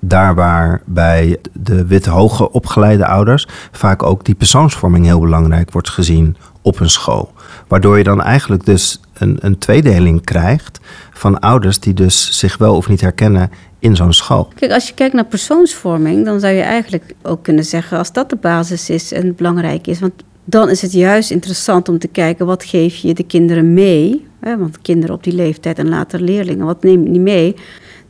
Daar 0.00 0.34
waar 0.34 0.82
bij 0.84 1.38
de 1.52 1.86
witte 1.86 2.10
hoge 2.10 2.52
opgeleide 2.52 3.06
ouders 3.06 3.48
vaak 3.72 4.02
ook 4.02 4.24
die 4.24 4.34
persoonsvorming 4.34 5.04
heel 5.04 5.20
belangrijk 5.20 5.72
wordt 5.72 5.88
gezien 5.88 6.36
op 6.62 6.80
een 6.80 6.90
school. 6.90 7.32
Waardoor 7.68 7.98
je 7.98 8.04
dan 8.04 8.22
eigenlijk 8.22 8.64
dus 8.64 9.00
een, 9.14 9.38
een 9.40 9.58
tweedeling 9.58 10.24
krijgt 10.24 10.80
van 11.12 11.40
ouders 11.40 11.80
die 11.80 11.94
dus 11.94 12.38
zich 12.38 12.56
wel 12.56 12.76
of 12.76 12.88
niet 12.88 13.00
herkennen 13.00 13.50
in 13.78 13.96
zo'n 13.96 14.12
school. 14.12 14.48
Kijk, 14.54 14.72
als 14.72 14.86
je 14.86 14.94
kijkt 14.94 15.14
naar 15.14 15.24
persoonsvorming, 15.24 16.24
dan 16.24 16.40
zou 16.40 16.52
je 16.54 16.62
eigenlijk 16.62 17.14
ook 17.22 17.42
kunnen 17.42 17.64
zeggen 17.64 17.98
als 17.98 18.12
dat 18.12 18.30
de 18.30 18.36
basis 18.36 18.90
is 18.90 19.12
en 19.12 19.34
belangrijk 19.34 19.86
is. 19.86 20.00
Want 20.00 20.12
dan 20.48 20.70
is 20.70 20.82
het 20.82 20.92
juist 20.92 21.30
interessant 21.30 21.88
om 21.88 21.98
te 21.98 22.08
kijken 22.08 22.46
wat 22.46 22.64
geef 22.64 22.96
je 22.96 23.14
de 23.14 23.24
kinderen 23.24 23.74
mee. 23.74 24.26
Hè? 24.40 24.58
Want 24.58 24.82
kinderen 24.82 25.14
op 25.14 25.24
die 25.24 25.34
leeftijd 25.34 25.78
en 25.78 25.88
later 25.88 26.20
leerlingen, 26.20 26.66
wat 26.66 26.82
neem 26.82 27.02
je 27.02 27.08
niet 27.08 27.20
mee? 27.20 27.54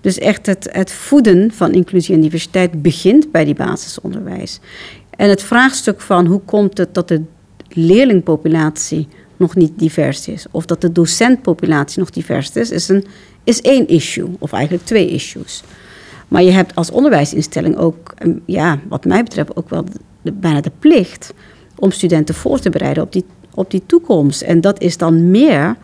Dus 0.01 0.19
echt 0.19 0.47
het, 0.47 0.69
het 0.71 0.93
voeden 0.93 1.53
van 1.53 1.73
inclusie 1.73 2.15
en 2.15 2.21
diversiteit 2.21 2.83
begint 2.83 3.31
bij 3.33 3.45
die 3.45 3.55
basisonderwijs. 3.55 4.61
En 5.11 5.29
het 5.29 5.43
vraagstuk 5.43 6.01
van 6.01 6.27
hoe 6.27 6.41
komt 6.45 6.79
het 6.79 6.95
dat 6.95 7.09
de 7.09 7.23
leerlingpopulatie 7.69 9.09
nog 9.37 9.55
niet 9.55 9.79
divers 9.79 10.29
is, 10.29 10.47
of 10.51 10.67
dat 10.67 10.81
de 10.81 10.93
docentpopulatie 10.93 11.99
nog 11.99 12.11
divers 12.11 12.51
is, 12.51 12.71
is, 12.71 12.89
een, 12.89 13.05
is 13.45 13.61
één 13.61 13.89
issue, 13.89 14.29
of 14.39 14.53
eigenlijk 14.53 14.85
twee 14.85 15.09
issues. 15.09 15.63
Maar 16.29 16.43
je 16.43 16.51
hebt 16.51 16.75
als 16.75 16.91
onderwijsinstelling 16.91 17.77
ook, 17.77 18.15
ja, 18.45 18.79
wat 18.89 19.05
mij 19.05 19.23
betreft, 19.23 19.57
ook 19.57 19.71
wel 19.71 19.85
bijna 20.23 20.61
de 20.61 20.73
plicht 20.79 21.33
om 21.79 21.91
studenten 21.91 22.35
voor 22.35 22.59
te 22.59 22.71
bereiden 22.71 23.03
op 23.03 23.13
die, 23.13 23.25
op 23.55 23.71
die 23.71 23.83
toekomst. 23.87 24.43
En 24.43 24.61
dat 24.61 24.81
is 24.81 24.97
dan 24.97 25.31
meer 25.31 25.77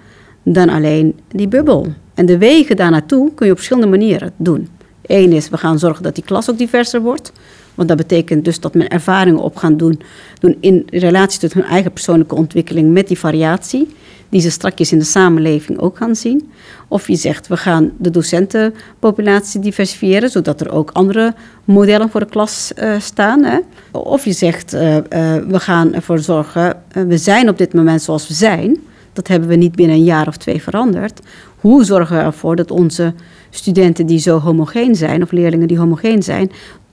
dan 0.43 0.69
alleen 0.69 1.21
die 1.29 1.49
bubbel. 1.49 1.87
En 2.15 2.27
de 2.27 2.39
wegen 2.39 2.77
daar 2.77 2.91
naartoe 2.91 3.35
kun 3.35 3.47
je 3.47 3.53
op 3.53 3.59
verschillende 3.59 3.91
manieren 3.91 4.33
doen. 4.37 4.69
Eén 5.07 5.33
is, 5.33 5.49
we 5.49 5.57
gaan 5.57 5.79
zorgen 5.79 6.03
dat 6.03 6.15
die 6.15 6.25
klas 6.25 6.51
ook 6.51 6.59
diverser 6.59 7.01
wordt. 7.01 7.33
Want 7.75 7.89
dat 7.89 7.97
betekent 7.97 8.45
dus 8.45 8.61
dat 8.61 8.75
men 8.75 8.89
ervaringen 8.89 9.41
op 9.41 9.57
gaan 9.57 9.77
doen, 9.77 10.01
doen 10.39 10.57
in 10.61 10.83
relatie 10.91 11.41
tot 11.41 11.53
hun 11.53 11.65
eigen 11.65 11.93
persoonlijke 11.93 12.35
ontwikkeling 12.35 12.93
met 12.93 13.09
die 13.09 13.19
variatie, 13.19 13.89
die 14.29 14.41
ze 14.41 14.51
strakjes 14.51 14.93
in 14.93 14.99
de 14.99 15.05
samenleving 15.05 15.79
ook 15.79 15.97
gaan 15.97 16.17
zien. 16.17 16.51
Of 16.89 17.09
je 17.09 17.17
zegt, 17.17 17.49
we 17.49 17.57
gaan 17.57 17.93
de 17.99 18.11
docentenpopulatie 18.11 19.61
diversifiëren, 19.61 20.31
zodat 20.31 20.61
er 20.61 20.73
ook 20.73 20.91
andere 20.91 21.35
modellen 21.65 22.11
voor 22.11 22.21
de 22.21 22.27
klas 22.27 22.73
uh, 22.77 23.01
staan. 23.01 23.45
Hè. 23.45 23.59
Of 23.91 24.25
je 24.25 24.33
zegt, 24.33 24.75
uh, 24.75 24.97
uh, 24.97 25.01
we 25.49 25.61
gaan 25.61 25.95
ervoor 25.95 26.19
zorgen, 26.19 26.83
we 26.93 27.19
zijn 27.19 27.49
op 27.49 27.59
dit 27.59 27.75
moment 27.75 28.03
zoals 28.03 28.29
we 28.29 28.35
zijn. 28.35 28.77
Dat 29.13 29.29
hebben 29.29 29.49
we 29.49 29.55
niet 29.55 29.77
binnen 29.77 29.97
een 29.97 30.05
jaar 30.05 30.27
of 30.27 30.37
twee 30.37 30.63
veranderd. 30.63 31.21
Hoe 31.61 31.85
zorgen 31.85 32.17
we 32.17 32.23
ervoor 32.23 32.57
dat 32.57 32.71
onze 32.71 33.15
studenten 33.51 34.07
die 34.07 34.19
zo 34.19 34.39
homogeen 34.39 34.95
zijn, 34.97 35.23
of 35.23 35.31
leerlingen 35.31 35.69
die 35.69 35.79
homogeen 35.79 36.23
zijn, 36.23 36.51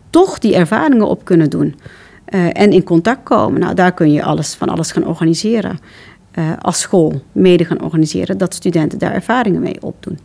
toch 0.09 0.39
die 0.39 0.55
ervaringen 0.55 1.07
op 1.07 1.25
kunnen 1.25 1.49
doen. 1.49 1.75
Uh, 2.29 2.45
en 2.45 2.71
in 2.71 2.83
contact 2.83 3.23
komen. 3.23 3.59
Nou, 3.59 3.73
daar 3.73 3.91
kun 3.91 4.11
je 4.11 4.23
alles, 4.23 4.53
van 4.53 4.69
alles 4.69 4.91
gaan 4.91 5.05
organiseren. 5.05 5.79
Uh, 6.35 6.51
als 6.61 6.79
school 6.79 7.21
mede 7.31 7.65
gaan 7.65 7.81
organiseren 7.81 8.37
dat 8.37 8.53
studenten 8.53 8.99
daar 8.99 9.13
ervaringen 9.13 9.61
mee 9.61 9.81
opdoen. 9.81 10.19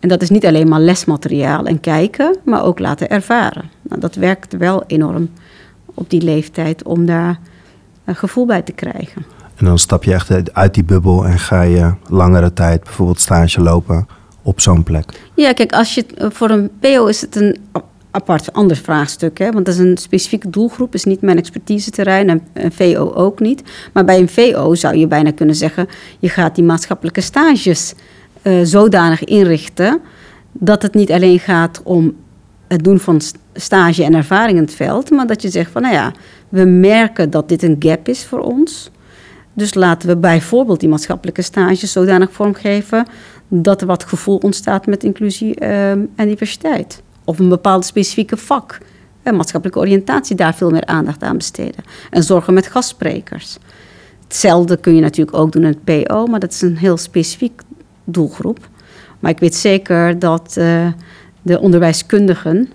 En 0.00 0.08
dat 0.08 0.22
is 0.22 0.30
niet 0.30 0.46
alleen 0.46 0.68
maar 0.68 0.80
lesmateriaal 0.80 1.64
en 1.64 1.80
kijken, 1.80 2.36
maar 2.44 2.64
ook 2.64 2.78
laten 2.78 3.10
ervaren. 3.10 3.70
Nou, 3.82 4.00
dat 4.00 4.14
werkt 4.14 4.56
wel 4.56 4.84
enorm 4.86 5.30
op 5.94 6.10
die 6.10 6.22
leeftijd 6.22 6.82
om 6.82 7.06
daar 7.06 7.38
een 8.04 8.16
gevoel 8.16 8.46
bij 8.46 8.62
te 8.62 8.72
krijgen. 8.72 9.24
En 9.56 9.64
dan 9.64 9.78
stap 9.78 10.04
je 10.04 10.12
echt 10.12 10.52
uit 10.54 10.74
die 10.74 10.84
bubbel 10.84 11.26
en 11.26 11.38
ga 11.38 11.62
je 11.62 11.94
langere 12.08 12.52
tijd 12.52 12.84
bijvoorbeeld 12.84 13.20
stage 13.20 13.60
lopen 13.60 14.06
op 14.42 14.60
zo'n 14.60 14.82
plek. 14.82 15.20
Ja, 15.34 15.52
kijk, 15.52 15.72
als 15.72 15.94
je, 15.94 16.06
voor 16.18 16.50
een 16.50 16.70
PO 16.80 17.06
is 17.06 17.20
het 17.20 17.36
een 17.36 17.56
apart 18.10 18.52
ander 18.52 18.76
vraagstuk. 18.76 19.38
Hè? 19.38 19.50
Want 19.50 19.66
dat 19.66 19.74
is 19.74 19.80
een 19.80 19.96
specifieke 19.96 20.50
doelgroep, 20.50 20.94
is 20.94 21.04
niet 21.04 21.20
mijn 21.20 21.38
expertise-terrein 21.38 22.28
en 22.28 22.42
een 22.52 22.72
VO 22.72 23.12
ook 23.14 23.40
niet. 23.40 23.62
Maar 23.92 24.04
bij 24.04 24.18
een 24.18 24.28
VO 24.28 24.74
zou 24.74 24.96
je 24.96 25.06
bijna 25.06 25.30
kunnen 25.30 25.54
zeggen: 25.54 25.88
je 26.18 26.28
gaat 26.28 26.54
die 26.54 26.64
maatschappelijke 26.64 27.20
stages 27.20 27.94
uh, 28.42 28.60
zodanig 28.62 29.24
inrichten 29.24 30.00
dat 30.52 30.82
het 30.82 30.94
niet 30.94 31.12
alleen 31.12 31.38
gaat 31.38 31.80
om 31.84 32.16
het 32.68 32.84
doen 32.84 32.98
van 32.98 33.20
stage 33.54 34.04
en 34.04 34.14
ervaring 34.14 34.58
in 34.58 34.64
het 34.64 34.74
veld, 34.74 35.10
maar 35.10 35.26
dat 35.26 35.42
je 35.42 35.48
zegt 35.48 35.70
van 35.70 35.82
nou 35.82 35.94
ja, 35.94 36.12
we 36.48 36.64
merken 36.64 37.30
dat 37.30 37.48
dit 37.48 37.62
een 37.62 37.76
gap 37.78 38.08
is 38.08 38.24
voor 38.24 38.40
ons. 38.40 38.90
Dus 39.52 39.74
laten 39.74 40.08
we 40.08 40.16
bijvoorbeeld 40.16 40.80
die 40.80 40.88
maatschappelijke 40.88 41.42
stages 41.42 41.92
zodanig 41.92 42.32
vormgeven 42.32 43.06
dat 43.48 43.80
er 43.80 43.86
wat 43.86 44.04
gevoel 44.04 44.36
ontstaat 44.36 44.86
met 44.86 45.04
inclusie 45.04 45.60
uh, 45.60 45.90
en 45.90 46.08
diversiteit 46.16 47.02
of 47.28 47.38
een 47.38 47.48
bepaald 47.48 47.84
specifieke 47.84 48.36
vak. 48.36 48.78
En 49.22 49.36
maatschappelijke 49.36 49.80
oriëntatie 49.80 50.36
daar 50.36 50.54
veel 50.54 50.70
meer 50.70 50.84
aandacht 50.84 51.22
aan 51.22 51.36
besteden. 51.36 51.84
En 52.10 52.22
zorgen 52.22 52.54
met 52.54 52.66
gastsprekers. 52.66 53.58
Hetzelfde 54.22 54.76
kun 54.76 54.94
je 54.94 55.00
natuurlijk 55.00 55.36
ook 55.36 55.52
doen 55.52 55.64
in 55.64 55.76
het 55.84 56.04
PO, 56.04 56.26
maar 56.26 56.40
dat 56.40 56.52
is 56.52 56.62
een 56.62 56.76
heel 56.76 56.96
specifiek 56.96 57.60
doelgroep. 58.04 58.68
Maar 59.18 59.30
ik 59.30 59.38
weet 59.38 59.54
zeker 59.54 60.18
dat 60.18 60.54
uh, 60.58 60.86
de 61.42 61.60
onderwijskundigen 61.60 62.68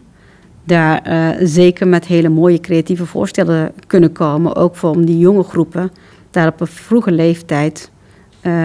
daar 0.64 1.08
uh, 1.08 1.48
zeker 1.48 1.88
met 1.88 2.06
hele 2.06 2.30
mooie 2.30 2.60
creatieve 2.60 3.06
voorstellen 3.06 3.72
kunnen 3.88 4.12
komen. 4.12 4.56
Ook 4.56 4.76
voor 4.76 4.90
om 4.90 5.06
die 5.06 5.18
jonge 5.18 5.44
groepen 5.44 5.92
daar 6.32 6.48
op 6.48 6.62
een 6.62 6.68
vroege 6.68 7.12
leeftijd 7.12 7.92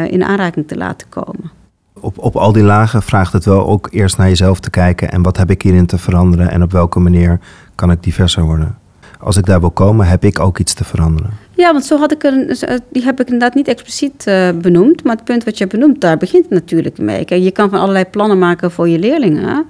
in 0.08 0.24
aanraking 0.24 0.68
te 0.68 0.76
laten 0.76 1.08
komen 1.08 1.57
op, 2.00 2.18
op 2.18 2.36
al 2.36 2.52
die 2.52 2.62
lagen 2.62 3.02
vraagt 3.02 3.32
het 3.32 3.44
wel 3.44 3.66
ook 3.66 3.88
eerst 3.90 4.16
naar 4.16 4.28
jezelf 4.28 4.60
te 4.60 4.70
kijken 4.70 5.10
en 5.10 5.22
wat 5.22 5.36
heb 5.36 5.50
ik 5.50 5.62
hierin 5.62 5.86
te 5.86 5.98
veranderen 5.98 6.50
en 6.50 6.62
op 6.62 6.72
welke 6.72 6.98
manier 6.98 7.40
kan 7.74 7.90
ik 7.90 8.02
diverser 8.02 8.42
worden. 8.42 8.78
Als 9.20 9.36
ik 9.36 9.46
daar 9.46 9.60
wil 9.60 9.70
komen, 9.70 10.06
heb 10.06 10.24
ik 10.24 10.40
ook 10.40 10.58
iets 10.58 10.74
te 10.74 10.84
veranderen. 10.84 11.30
Ja, 11.54 11.72
want 11.72 11.84
zo 11.84 11.98
had 11.98 12.12
ik 12.12 12.24
eh, 12.24 12.76
die 12.90 13.04
heb 13.04 13.20
ik 13.20 13.26
inderdaad 13.26 13.54
niet 13.54 13.68
expliciet 13.68 14.24
uh, 14.28 14.50
benoemd. 14.50 15.04
Maar 15.04 15.16
het 15.16 15.24
punt 15.24 15.44
wat 15.44 15.58
je 15.58 15.66
benoemt, 15.66 16.00
daar 16.00 16.16
begint 16.16 16.42
het 16.42 16.52
natuurlijk 16.52 16.98
mee. 16.98 17.24
Kijk, 17.24 17.42
je 17.42 17.50
kan 17.50 17.70
van 17.70 17.78
allerlei 17.78 18.04
plannen 18.04 18.38
maken 18.38 18.70
voor 18.70 18.88
je 18.88 18.98
leerlingen. 18.98 19.64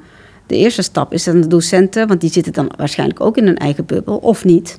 De 0.46 0.56
eerste 0.56 0.82
stap 0.82 1.12
is 1.12 1.24
dan 1.24 1.40
de 1.40 1.46
docenten, 1.46 2.08
want 2.08 2.20
die 2.20 2.30
zitten 2.30 2.52
dan 2.52 2.70
waarschijnlijk 2.76 3.20
ook 3.20 3.36
in 3.36 3.46
hun 3.46 3.56
eigen 3.56 3.86
bubbel, 3.86 4.16
of 4.16 4.44
niet. 4.44 4.78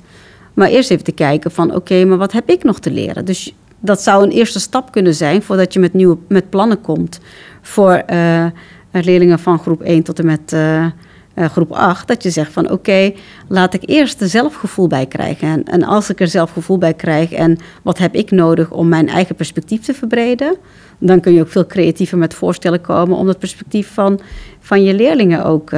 Maar 0.54 0.68
eerst 0.68 0.90
even 0.90 1.04
te 1.04 1.12
kijken 1.12 1.50
van, 1.50 1.74
oké, 1.74 2.04
maar 2.04 2.18
wat 2.18 2.32
heb 2.32 2.48
ik 2.48 2.64
nog 2.64 2.80
te 2.80 2.90
leren? 2.90 3.24
Dus 3.24 3.54
dat 3.80 4.02
zou 4.02 4.24
een 4.24 4.30
eerste 4.30 4.60
stap 4.60 4.92
kunnen 4.92 5.14
zijn 5.14 5.42
voordat 5.42 5.72
je 5.72 5.80
met, 5.80 5.92
nieuwe, 5.92 6.18
met 6.28 6.50
plannen 6.50 6.80
komt 6.80 7.20
voor 7.60 8.02
uh, 8.10 8.46
leerlingen 8.90 9.38
van 9.38 9.58
groep 9.58 9.82
1 9.82 10.02
tot 10.02 10.18
en 10.18 10.26
met 10.26 10.52
uh, 10.52 10.86
groep 11.34 11.72
8. 11.72 12.08
Dat 12.08 12.22
je 12.22 12.30
zegt 12.30 12.52
van 12.52 12.70
oké, 12.70 13.12
laat 13.48 13.74
ik 13.74 13.82
eerst 13.84 14.20
er 14.20 14.28
zelfgevoel 14.28 14.86
bij 14.86 15.06
krijgen. 15.06 15.48
En, 15.48 15.64
en, 15.64 15.82
als 15.82 16.10
ik 16.10 16.20
er 16.20 16.28
zelfgevoel 16.28 16.78
bij 16.78 16.94
krijg 16.94 17.32
en 17.32 17.58
wat 17.82 17.98
heb 17.98 18.14
ik 18.14 18.30
nodig 18.30 18.70
om 18.70 18.88
mijn 18.88 19.08
eigen 19.08 19.34
perspectief 19.34 19.80
te 19.80 19.94
verbreden, 19.94 20.56
dan 20.98 21.20
kun 21.20 21.32
je 21.32 21.40
ook 21.40 21.48
veel 21.48 21.66
creatiever 21.66 22.18
met 22.18 22.34
voorstellen 22.34 22.80
komen 22.80 23.16
om 23.16 23.26
dat 23.26 23.38
perspectief 23.38 23.94
van, 23.94 24.20
van 24.60 24.82
je 24.82 24.94
leerlingen 24.94 25.44
ook 25.44 25.70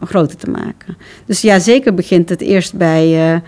groter 0.00 0.36
te 0.36 0.50
maken. 0.50 0.96
Dus 1.24 1.40
ja, 1.40 1.58
zeker 1.58 1.94
begint 1.94 2.28
het 2.28 2.40
eerst 2.40 2.76
bij, 2.76 3.42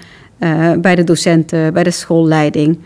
bij 0.78 0.94
de 0.94 1.04
docenten, 1.04 1.72
bij 1.72 1.82
de 1.82 1.90
schoolleiding. 1.90 2.78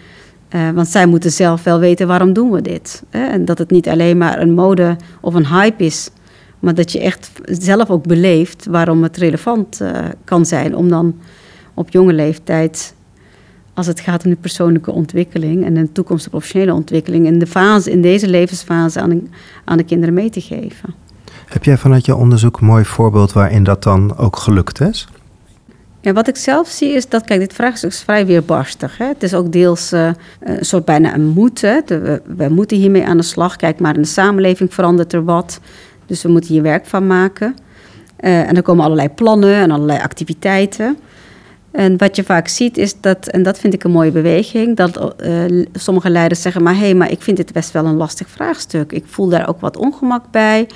Uh, 0.54 0.70
want 0.70 0.88
zij 0.88 1.06
moeten 1.06 1.30
zelf 1.30 1.62
wel 1.62 1.78
weten 1.78 2.06
waarom 2.06 2.32
doen 2.32 2.50
we 2.50 2.62
dit. 2.62 3.02
Hè? 3.11 3.26
En 3.26 3.44
dat 3.44 3.58
het 3.58 3.70
niet 3.70 3.88
alleen 3.88 4.18
maar 4.18 4.40
een 4.40 4.52
mode 4.52 4.96
of 5.20 5.34
een 5.34 5.46
hype 5.46 5.84
is. 5.84 6.11
Maar 6.58 6.75
dat 6.75 6.92
je 6.92 7.00
echt 7.00 7.30
zelf 7.44 7.90
ook 7.90 8.06
beleeft 8.06 8.66
waarom 8.66 9.02
het 9.02 9.16
relevant 9.16 9.80
uh, 9.82 9.90
kan 10.25 10.46
zijn. 10.46 10.76
Om 10.76 10.88
dan 10.88 11.14
op 11.75 11.90
jonge 11.90 12.12
leeftijd, 12.12 12.94
als 13.75 13.87
het 13.87 14.00
gaat 14.00 14.25
om 14.25 14.30
de 14.30 14.37
persoonlijke 14.37 14.90
ontwikkeling 14.92 15.64
en 15.64 15.75
de 15.75 15.92
toekomstige 15.92 16.30
professionele 16.30 16.75
ontwikkeling, 16.75 17.26
in, 17.26 17.38
de 17.38 17.46
fase, 17.46 17.90
in 17.90 18.02
deze 18.02 18.28
levensfase 18.28 19.00
aan 19.00 19.08
de, 19.08 19.23
aan 19.64 19.76
de 19.76 19.84
kinderen 19.84 20.14
mee 20.14 20.30
te 20.30 20.40
geven. 20.40 20.94
Heb 21.46 21.64
jij 21.64 21.78
vanuit 21.78 22.06
je 22.06 22.16
onderzoek 22.16 22.61
een 22.61 22.66
mooi 22.66 22.84
voorbeeld 22.84 23.32
waarin 23.32 23.64
dat 23.64 23.82
dan 23.82 24.16
ook 24.16 24.37
gelukt 24.37 24.80
is? 24.80 25.08
Ja, 26.04 26.12
wat 26.12 26.28
ik 26.28 26.37
zelf 26.37 26.68
zie 26.68 26.92
is 26.92 27.08
dat, 27.08 27.25
kijk, 27.25 27.40
dit 27.40 27.52
vraagstuk 27.52 27.90
is 27.90 28.02
vrij 28.02 28.26
weerbarstig. 28.26 28.99
Hè? 28.99 29.06
Het 29.06 29.23
is 29.23 29.34
ook 29.34 29.52
deels 29.52 29.92
uh, 29.92 30.11
een 30.40 30.64
soort 30.64 30.84
bijna 30.84 31.14
een 31.14 31.26
moeten. 31.26 31.82
we, 32.37 32.49
moeten 32.49 32.76
hiermee 32.76 33.06
aan 33.06 33.16
de 33.16 33.23
slag. 33.23 33.56
Kijk 33.56 33.80
maar, 33.80 33.94
in 33.94 34.02
de 34.02 34.08
samenleving 34.08 34.75
verandert 34.75 35.12
er 35.12 35.25
wat. 35.25 35.61
Dus 36.06 36.23
we 36.23 36.28
moeten 36.28 36.50
hier 36.52 36.62
werk 36.62 36.87
van 36.87 37.06
maken. 37.06 37.56
Uh, 38.20 38.49
en 38.49 38.56
er 38.56 38.62
komen 38.62 38.84
allerlei 38.84 39.08
plannen 39.08 39.54
en 39.54 39.70
allerlei 39.70 39.99
activiteiten. 39.99 40.99
En 41.70 41.96
wat 41.96 42.16
je 42.16 42.25
vaak 42.25 42.49
ziet 42.49 42.76
is 42.76 43.00
dat, 43.00 43.26
en 43.26 43.42
dat 43.42 43.58
vind 43.58 43.75
ik 43.75 43.84
een 43.84 43.90
mooie 43.90 44.11
beweging, 44.11 44.76
dat 44.76 45.14
uh, 45.20 45.64
sommige 45.73 46.11
leiders 46.11 46.42
zeggen, 46.42 46.62
maar 46.62 46.75
hé, 46.75 46.80
hey, 46.80 46.94
maar 46.94 47.11
ik 47.11 47.23
vind 47.23 47.37
dit 47.37 47.52
best 47.52 47.70
wel 47.70 47.84
een 47.84 47.96
lastig 47.96 48.28
vraagstuk. 48.28 48.92
Ik 48.92 49.04
voel 49.06 49.28
daar 49.28 49.49
ook 49.49 49.61
wat 49.61 49.76
ongemak 49.76 50.25
bij. 50.30 50.66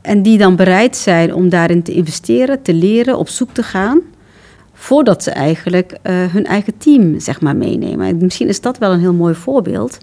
En 0.00 0.22
die 0.22 0.38
dan 0.38 0.56
bereid 0.56 0.96
zijn 0.96 1.34
om 1.34 1.48
daarin 1.48 1.82
te 1.82 1.92
investeren, 1.92 2.62
te 2.62 2.74
leren, 2.74 3.18
op 3.18 3.28
zoek 3.28 3.52
te 3.52 3.62
gaan, 3.62 4.00
voordat 4.78 5.22
ze 5.22 5.30
eigenlijk 5.30 5.92
uh, 5.92 6.26
hun 6.26 6.46
eigen 6.46 6.78
team 6.78 7.20
zeg 7.20 7.40
maar 7.40 7.56
meenemen. 7.56 8.06
En 8.06 8.16
misschien 8.20 8.48
is 8.48 8.60
dat 8.60 8.78
wel 8.78 8.92
een 8.92 9.00
heel 9.00 9.12
mooi 9.12 9.34
voorbeeld, 9.34 9.98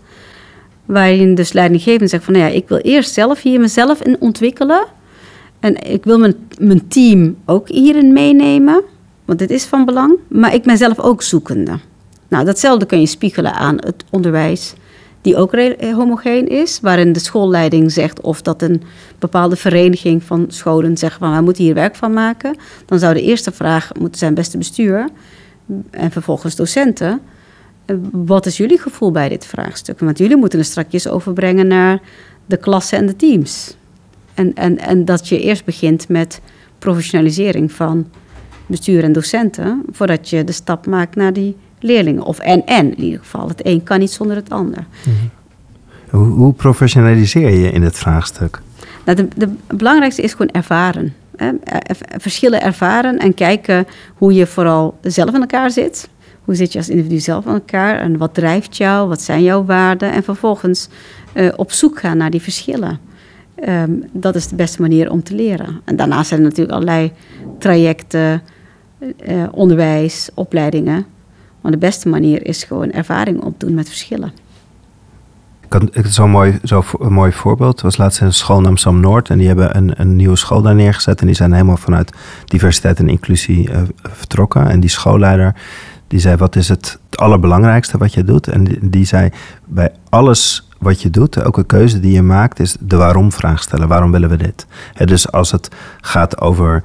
waarin 0.85 1.35
dus 1.35 1.53
leidinggevende 1.53 2.07
zegt 2.07 2.23
van, 2.23 2.33
nou 2.33 2.45
ja, 2.45 2.51
ik 2.51 2.67
wil 2.67 2.77
eerst 2.77 3.13
zelf 3.13 3.41
hier 3.41 3.59
mezelf 3.59 4.01
in 4.01 4.21
ontwikkelen. 4.21 4.85
En 5.59 5.91
ik 5.91 6.03
wil 6.03 6.17
mijn, 6.19 6.35
mijn 6.59 6.87
team 6.87 7.35
ook 7.45 7.69
hierin 7.69 8.13
meenemen 8.13 8.83
want 9.25 9.39
dit 9.39 9.49
is 9.49 9.65
van 9.65 9.85
belang. 9.85 10.17
Maar 10.27 10.53
ik 10.53 10.63
ben 10.63 10.77
zelf 10.77 10.99
ook 10.99 11.21
zoekende. 11.21 11.79
Nou, 12.27 12.45
datzelfde 12.45 12.85
kun 12.85 12.99
je 12.99 13.05
spiegelen 13.05 13.53
aan 13.53 13.75
het 13.75 14.03
onderwijs, 14.09 14.73
die 15.25 15.35
ook 15.35 15.53
eh, 15.53 15.93
homogeen 15.93 16.47
is, 16.47 16.79
waarin 16.81 17.13
de 17.13 17.19
schoolleiding 17.19 17.91
zegt 17.91 18.21
of 18.21 18.41
dat 18.41 18.61
een 18.61 18.81
bepaalde 19.19 19.55
vereniging 19.55 20.23
van 20.23 20.45
scholen 20.47 20.97
zegt 20.97 21.17
van 21.17 21.31
wij 21.31 21.41
moeten 21.41 21.63
hier 21.63 21.73
werk 21.73 21.95
van 21.95 22.13
maken. 22.13 22.57
Dan 22.85 22.99
zou 22.99 23.13
de 23.13 23.21
eerste 23.21 23.51
vraag 23.51 23.91
moeten 23.99 24.19
zijn, 24.19 24.33
beste 24.33 24.57
bestuur 24.57 25.09
en 25.89 26.11
vervolgens 26.11 26.55
docenten. 26.55 27.21
Eh, 27.85 27.95
wat 28.11 28.45
is 28.45 28.57
jullie 28.57 28.79
gevoel 28.79 29.11
bij 29.11 29.29
dit 29.29 29.45
vraagstuk? 29.45 29.99
Want 29.99 30.17
jullie 30.17 30.37
moeten 30.37 30.59
het 30.59 30.67
strakjes 30.67 31.07
overbrengen 31.07 31.67
naar 31.67 32.01
de 32.45 32.57
klassen 32.57 32.97
en 32.97 33.05
de 33.05 33.15
teams. 33.15 33.75
En, 34.33 34.53
en, 34.53 34.77
en 34.77 35.05
dat 35.05 35.27
je 35.27 35.39
eerst 35.39 35.65
begint 35.65 36.09
met 36.09 36.41
professionalisering 36.79 37.71
van 37.71 38.07
bestuur 38.67 39.03
en 39.03 39.11
docenten, 39.11 39.83
voordat 39.91 40.29
je 40.29 40.43
de 40.43 40.51
stap 40.51 40.85
maakt 40.85 41.15
naar 41.15 41.33
die 41.33 41.55
leerlingen. 41.85 42.23
Of 42.23 42.39
en-en 42.39 42.97
in 42.97 43.03
ieder 43.03 43.19
geval. 43.19 43.47
Het 43.47 43.65
een 43.65 43.83
kan 43.83 43.99
niet 43.99 44.11
zonder 44.11 44.35
het 44.35 44.49
ander. 44.49 44.85
Mhm. 45.05 45.15
Hoe, 46.09 46.25
hoe, 46.25 46.53
professionaliseer 46.53 47.49
je 47.49 47.71
in 47.71 47.83
het 47.83 47.97
vraagstuk? 47.97 48.61
Nou, 49.05 49.17
de, 49.17 49.27
de 49.35 49.75
belangrijkste 49.75 50.21
is 50.21 50.31
gewoon 50.31 50.51
ervaren. 50.51 51.13
Hè? 51.35 51.51
Verschillen 52.17 52.61
ervaren 52.61 53.17
en 53.17 53.33
kijken 53.33 53.87
hoe 54.17 54.33
je 54.33 54.47
vooral 54.47 54.97
zelf 55.01 55.33
in 55.33 55.41
elkaar 55.41 55.71
zit. 55.71 56.09
Hoe 56.43 56.55
zit 56.55 56.71
je 56.71 56.77
als 56.77 56.89
individu 56.89 57.19
zelf 57.19 57.45
in 57.45 57.51
elkaar 57.51 57.99
en 57.99 58.17
wat 58.17 58.33
drijft 58.33 58.77
jou, 58.77 59.07
wat 59.07 59.21
zijn 59.21 59.43
jouw 59.43 59.65
waarden? 59.65 60.11
En 60.11 60.23
vervolgens 60.23 60.89
uh, 61.33 61.53
op 61.55 61.71
zoek 61.71 61.99
gaan 61.99 62.17
naar 62.17 62.29
die 62.29 62.41
verschillen. 62.41 62.99
Um, 63.67 64.03
dat 64.11 64.35
is 64.35 64.47
de 64.47 64.55
beste 64.55 64.81
manier 64.81 65.11
om 65.11 65.23
te 65.23 65.35
leren. 65.35 65.81
En 65.85 65.95
daarnaast 65.95 66.27
zijn 66.27 66.39
er 66.39 66.45
natuurlijk 66.45 66.75
allerlei 66.75 67.11
trajecten, 67.59 68.41
uh, 68.99 69.43
onderwijs, 69.51 70.29
opleidingen. 70.33 71.05
Maar 71.65 71.73
de 71.73 71.79
beste 71.79 72.09
manier 72.09 72.45
is 72.45 72.63
gewoon 72.63 72.91
ervaring 72.91 73.41
opdoen 73.41 73.73
met 73.73 73.87
verschillen. 73.87 74.31
Zo'n 76.03 76.29
mooi, 76.29 76.59
zo 76.63 76.83
een 76.99 77.13
mooi 77.13 77.31
voorbeeld. 77.31 77.81
Was 77.81 77.97
laatst 77.97 78.21
in 78.21 78.33
school 78.33 78.59
in 78.59 78.65
Amsterdam 78.65 79.01
Noord. 79.01 79.29
En 79.29 79.37
die 79.37 79.47
hebben 79.47 79.77
een, 79.77 79.93
een 79.97 80.15
nieuwe 80.15 80.35
school 80.35 80.61
daar 80.61 80.75
neergezet. 80.75 81.19
En 81.19 81.25
die 81.25 81.35
zijn 81.35 81.51
helemaal 81.51 81.77
vanuit 81.77 82.11
diversiteit 82.45 82.99
en 82.99 83.09
inclusie 83.09 83.69
uh, 83.69 83.81
vertrokken. 84.01 84.69
En 84.69 84.79
die 84.79 84.89
schoolleider 84.89 85.55
die 86.07 86.19
zei: 86.19 86.35
Wat 86.35 86.55
is 86.55 86.69
het, 86.69 86.99
allerbelangrijkste 87.09 87.97
wat 87.97 88.13
je 88.13 88.23
doet? 88.23 88.47
En 88.47 88.77
die, 88.81 89.05
zei: 89.05 89.29
Bij 89.65 89.91
alles 90.09 90.69
wat 90.79 91.01
je 91.01 91.09
doet, 91.09 91.35
elke 91.35 91.63
keuze 91.63 91.99
die 91.99 92.13
je 92.13 92.21
maakt, 92.21 92.59
is 92.59 92.75
de 92.79 92.95
waarom-vraag 92.95 93.61
stellen. 93.61 93.87
Waarom 93.87 94.11
willen 94.11 94.29
we 94.29 94.37
dit? 94.37 94.65
dus 95.05 95.31
als 95.31 95.51
het 95.51 95.69
gaat 96.01 96.41
over 96.41 96.83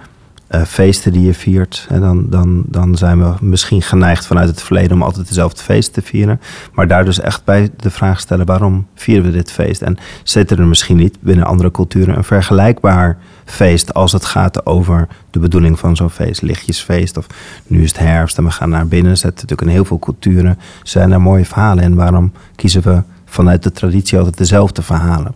uh, 0.50 0.62
feesten 0.62 1.12
die 1.12 1.22
je 1.22 1.34
viert. 1.34 1.86
En 1.88 2.00
dan, 2.00 2.26
dan, 2.28 2.62
dan 2.66 2.96
zijn 2.96 3.18
we 3.18 3.34
misschien 3.40 3.82
geneigd 3.82 4.26
vanuit 4.26 4.48
het 4.48 4.62
verleden 4.62 4.92
om 4.92 5.02
altijd 5.02 5.28
dezelfde 5.28 5.62
feest 5.62 5.92
te 5.92 6.02
vieren. 6.02 6.40
Maar 6.72 6.88
daar 6.88 7.04
dus 7.04 7.20
echt 7.20 7.44
bij 7.44 7.70
de 7.76 7.90
vraag 7.90 8.20
stellen: 8.20 8.46
waarom 8.46 8.86
vieren 8.94 9.24
we 9.24 9.30
dit 9.30 9.52
feest? 9.52 9.82
En 9.82 9.96
zit 10.22 10.50
er 10.50 10.66
misschien 10.66 10.96
niet 10.96 11.20
binnen 11.20 11.46
andere 11.46 11.70
culturen 11.70 12.16
een 12.16 12.24
vergelijkbaar 12.24 13.18
feest 13.44 13.94
als 13.94 14.12
het 14.12 14.24
gaat 14.24 14.66
over 14.66 15.08
de 15.30 15.38
bedoeling 15.38 15.78
van 15.78 15.96
zo'n 15.96 16.10
feest? 16.10 16.42
Lichtjesfeest 16.42 17.16
of 17.16 17.26
nu 17.66 17.82
is 17.82 17.92
het 17.92 18.00
herfst 18.00 18.38
en 18.38 18.44
we 18.44 18.50
gaan 18.50 18.70
naar 18.70 18.86
binnen. 18.86 19.18
Zetten 19.18 19.40
natuurlijk 19.40 19.68
in 19.68 19.74
heel 19.74 19.84
veel 19.84 19.98
culturen 19.98 20.58
zijn 20.82 21.12
er 21.12 21.20
mooie 21.20 21.44
verhalen. 21.44 21.84
En 21.84 21.94
waarom 21.94 22.32
kiezen 22.56 22.82
we 22.82 23.02
vanuit 23.24 23.62
de 23.62 23.72
traditie 23.72 24.18
altijd 24.18 24.38
dezelfde 24.38 24.82
verhalen? 24.82 25.34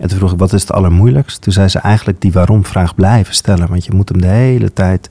En 0.00 0.08
toen 0.08 0.18
vroeg 0.18 0.32
ik, 0.32 0.38
wat 0.38 0.52
is 0.52 0.60
het 0.60 0.72
allermoeilijkst? 0.72 1.40
Toen 1.40 1.52
zei 1.52 1.68
ze 1.68 1.78
eigenlijk 1.78 2.20
die 2.20 2.32
waarom-vraag 2.32 2.94
blijven 2.94 3.34
stellen. 3.34 3.68
Want 3.68 3.84
je 3.84 3.94
moet 3.94 4.08
hem 4.08 4.20
de 4.20 4.26
hele 4.26 4.72
tijd 4.72 5.10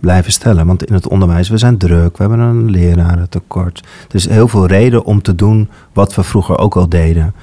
blijven 0.00 0.32
stellen. 0.32 0.66
Want 0.66 0.84
in 0.84 0.94
het 0.94 1.08
onderwijs, 1.08 1.48
we 1.48 1.58
zijn 1.58 1.78
druk, 1.78 2.16
we 2.16 2.24
hebben 2.24 2.38
een 2.38 2.70
lerarentekort. 2.70 3.82
Er 4.08 4.14
is 4.14 4.28
heel 4.28 4.48
veel 4.48 4.66
reden 4.66 5.04
om 5.04 5.22
te 5.22 5.34
doen 5.34 5.68
wat 5.92 6.14
we 6.14 6.22
vroeger 6.22 6.58
ook 6.58 6.76
al 6.76 6.88
deden. 6.88 7.34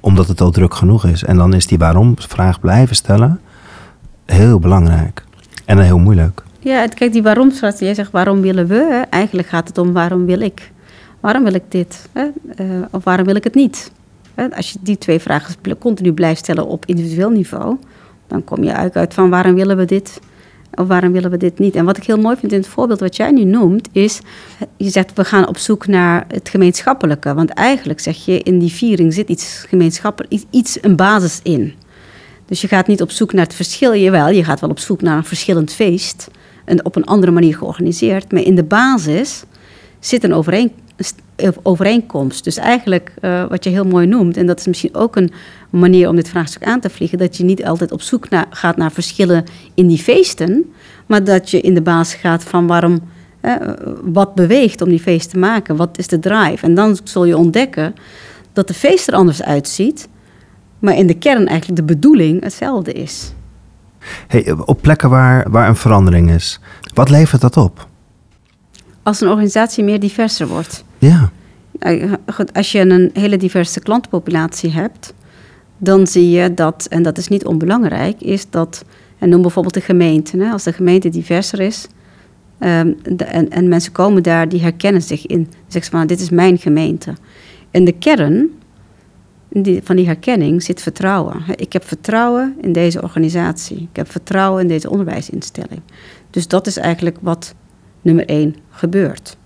Omdat 0.00 0.28
het 0.28 0.40
al 0.40 0.50
druk 0.50 0.74
genoeg 0.74 1.04
is. 1.04 1.24
En 1.24 1.36
dan 1.36 1.54
is 1.54 1.66
die 1.66 1.78
waarom-vraag 1.78 2.60
blijven 2.60 2.96
stellen 2.96 3.40
heel 4.26 4.58
belangrijk. 4.58 5.24
En 5.64 5.78
heel 5.78 5.98
moeilijk. 5.98 6.42
Ja, 6.58 6.86
kijk, 6.86 7.12
die 7.12 7.22
waarom-vraag, 7.22 7.78
jij 7.78 7.94
zegt 7.94 8.10
waarom 8.10 8.40
willen 8.40 8.66
we? 8.66 9.06
Eigenlijk 9.10 9.48
gaat 9.48 9.68
het 9.68 9.78
om 9.78 9.92
waarom 9.92 10.26
wil 10.26 10.40
ik? 10.40 10.72
Waarom 11.20 11.44
wil 11.44 11.54
ik 11.54 11.64
dit? 11.68 12.08
Hè? 12.12 12.26
Uh, 12.56 12.84
of 12.90 13.04
waarom 13.04 13.26
wil 13.26 13.34
ik 13.34 13.44
het 13.44 13.54
niet? 13.54 13.92
Als 14.54 14.70
je 14.70 14.78
die 14.82 14.98
twee 14.98 15.18
vragen 15.18 15.54
continu 15.78 16.12
blijft 16.12 16.38
stellen 16.38 16.66
op 16.66 16.86
individueel 16.86 17.30
niveau, 17.30 17.76
dan 18.26 18.44
kom 18.44 18.62
je 18.62 18.72
uit, 18.72 18.96
uit 18.96 19.14
van 19.14 19.30
waarom 19.30 19.54
willen 19.54 19.76
we 19.76 19.84
dit 19.84 20.20
of 20.74 20.86
waarom 20.86 21.12
willen 21.12 21.30
we 21.30 21.36
dit 21.36 21.58
niet. 21.58 21.74
En 21.74 21.84
wat 21.84 21.96
ik 21.96 22.04
heel 22.04 22.18
mooi 22.18 22.36
vind 22.36 22.52
in 22.52 22.58
het 22.58 22.68
voorbeeld 22.68 23.00
wat 23.00 23.16
jij 23.16 23.30
nu 23.30 23.44
noemt, 23.44 23.88
is 23.92 24.20
je 24.76 24.90
zegt 24.90 25.12
we 25.12 25.24
gaan 25.24 25.48
op 25.48 25.56
zoek 25.56 25.86
naar 25.86 26.24
het 26.28 26.48
gemeenschappelijke. 26.48 27.34
Want 27.34 27.50
eigenlijk 27.50 28.00
zeg 28.00 28.24
je 28.24 28.42
in 28.42 28.58
die 28.58 28.72
viering 28.72 29.14
zit 29.14 29.28
iets 29.28 29.64
gemeenschappelijk, 29.68 30.44
iets, 30.50 30.78
een 30.80 30.96
basis 30.96 31.40
in. 31.42 31.74
Dus 32.46 32.60
je 32.60 32.68
gaat 32.68 32.86
niet 32.86 33.02
op 33.02 33.10
zoek 33.10 33.32
naar 33.32 33.44
het 33.44 33.54
verschil, 33.54 33.94
jawel, 33.94 34.28
je 34.28 34.44
gaat 34.44 34.60
wel 34.60 34.70
op 34.70 34.78
zoek 34.78 35.02
naar 35.02 35.16
een 35.16 35.24
verschillend 35.24 35.72
feest. 35.72 36.28
En 36.64 36.84
op 36.84 36.96
een 36.96 37.04
andere 37.04 37.32
manier 37.32 37.56
georganiseerd. 37.56 38.32
Maar 38.32 38.42
in 38.42 38.54
de 38.54 38.64
basis 38.64 39.44
zit 39.98 40.24
een 40.24 40.34
overeenkomst 40.34 40.89
overeenkomst. 41.62 42.44
Dus 42.44 42.56
eigenlijk 42.56 43.14
uh, 43.20 43.44
wat 43.48 43.64
je 43.64 43.70
heel 43.70 43.84
mooi 43.84 44.06
noemt, 44.06 44.36
en 44.36 44.46
dat 44.46 44.58
is 44.58 44.66
misschien 44.66 44.94
ook 44.94 45.16
een 45.16 45.32
manier 45.70 46.08
om 46.08 46.16
dit 46.16 46.28
vraagstuk 46.28 46.64
aan 46.64 46.80
te 46.80 46.90
vliegen, 46.90 47.18
dat 47.18 47.36
je 47.36 47.44
niet 47.44 47.64
altijd 47.64 47.92
op 47.92 48.02
zoek 48.02 48.28
naar, 48.28 48.46
gaat 48.50 48.76
naar 48.76 48.92
verschillen 48.92 49.44
in 49.74 49.86
die 49.86 49.98
feesten, 49.98 50.72
maar 51.06 51.24
dat 51.24 51.50
je 51.50 51.60
in 51.60 51.74
de 51.74 51.82
basis 51.82 52.20
gaat 52.20 52.44
van 52.44 52.66
waarom, 52.66 53.00
uh, 53.42 53.54
wat 54.02 54.34
beweegt 54.34 54.80
om 54.80 54.88
die 54.88 55.00
feest 55.00 55.30
te 55.30 55.38
maken, 55.38 55.76
wat 55.76 55.98
is 55.98 56.06
de 56.06 56.18
drive. 56.18 56.66
En 56.66 56.74
dan 56.74 56.98
zul 57.04 57.24
je 57.24 57.36
ontdekken 57.36 57.94
dat 58.52 58.68
de 58.68 58.74
feest 58.74 59.08
er 59.08 59.14
anders 59.14 59.42
uitziet, 59.42 60.08
maar 60.78 60.96
in 60.96 61.06
de 61.06 61.18
kern 61.18 61.46
eigenlijk 61.46 61.80
de 61.80 61.94
bedoeling 61.94 62.42
hetzelfde 62.42 62.92
is. 62.92 63.32
Hey, 64.26 64.54
op 64.64 64.82
plekken 64.82 65.10
waar, 65.10 65.50
waar 65.50 65.68
een 65.68 65.76
verandering 65.76 66.30
is, 66.30 66.60
wat 66.94 67.10
levert 67.10 67.40
dat 67.40 67.56
op? 67.56 67.88
Als 69.02 69.20
een 69.20 69.28
organisatie 69.28 69.84
meer 69.84 70.00
diverser 70.00 70.46
wordt. 70.46 70.84
Ja. 71.00 71.30
Nou, 71.72 72.16
goed, 72.26 72.52
als 72.52 72.72
je 72.72 72.78
een 72.78 73.10
hele 73.12 73.36
diverse 73.36 73.80
klantenpopulatie 73.80 74.70
hebt, 74.70 75.14
dan 75.78 76.06
zie 76.06 76.30
je 76.30 76.54
dat, 76.54 76.86
en 76.90 77.02
dat 77.02 77.18
is 77.18 77.28
niet 77.28 77.44
onbelangrijk, 77.44 78.20
is 78.20 78.50
dat, 78.50 78.84
en 79.18 79.28
noem 79.28 79.42
bijvoorbeeld 79.42 79.74
de 79.74 79.80
gemeente, 79.80 80.36
hè, 80.36 80.50
als 80.50 80.62
de 80.62 80.72
gemeente 80.72 81.08
diverser 81.08 81.60
is, 81.60 81.86
um, 82.58 82.96
en, 83.16 83.50
en 83.50 83.68
mensen 83.68 83.92
komen 83.92 84.22
daar, 84.22 84.48
die 84.48 84.60
herkennen 84.60 85.02
zich 85.02 85.26
in. 85.26 85.48
Zeggen 85.66 85.84
ze 85.84 85.98
van, 85.98 86.06
dit 86.06 86.20
is 86.20 86.30
mijn 86.30 86.58
gemeente. 86.58 87.14
In 87.70 87.84
de 87.84 87.92
kern 87.92 88.48
die, 89.48 89.80
van 89.84 89.96
die 89.96 90.06
herkenning 90.06 90.62
zit 90.62 90.82
vertrouwen. 90.82 91.42
Ik 91.56 91.72
heb 91.72 91.84
vertrouwen 91.84 92.56
in 92.60 92.72
deze 92.72 93.02
organisatie. 93.02 93.76
Ik 93.76 93.96
heb 93.96 94.10
vertrouwen 94.10 94.62
in 94.62 94.68
deze 94.68 94.90
onderwijsinstelling. 94.90 95.80
Dus 96.30 96.48
dat 96.48 96.66
is 96.66 96.76
eigenlijk 96.76 97.16
wat 97.20 97.54
nummer 98.02 98.26
één 98.26 98.56
gebeurt 98.70 99.38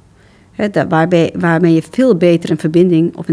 waarbij, 0.88 1.35
waarmee 1.38 1.75
je 1.75 1.83
veel 1.90 2.17
beter 2.17 2.51
in 2.51 2.59
verbinding. 2.59 3.17
Of 3.17 3.27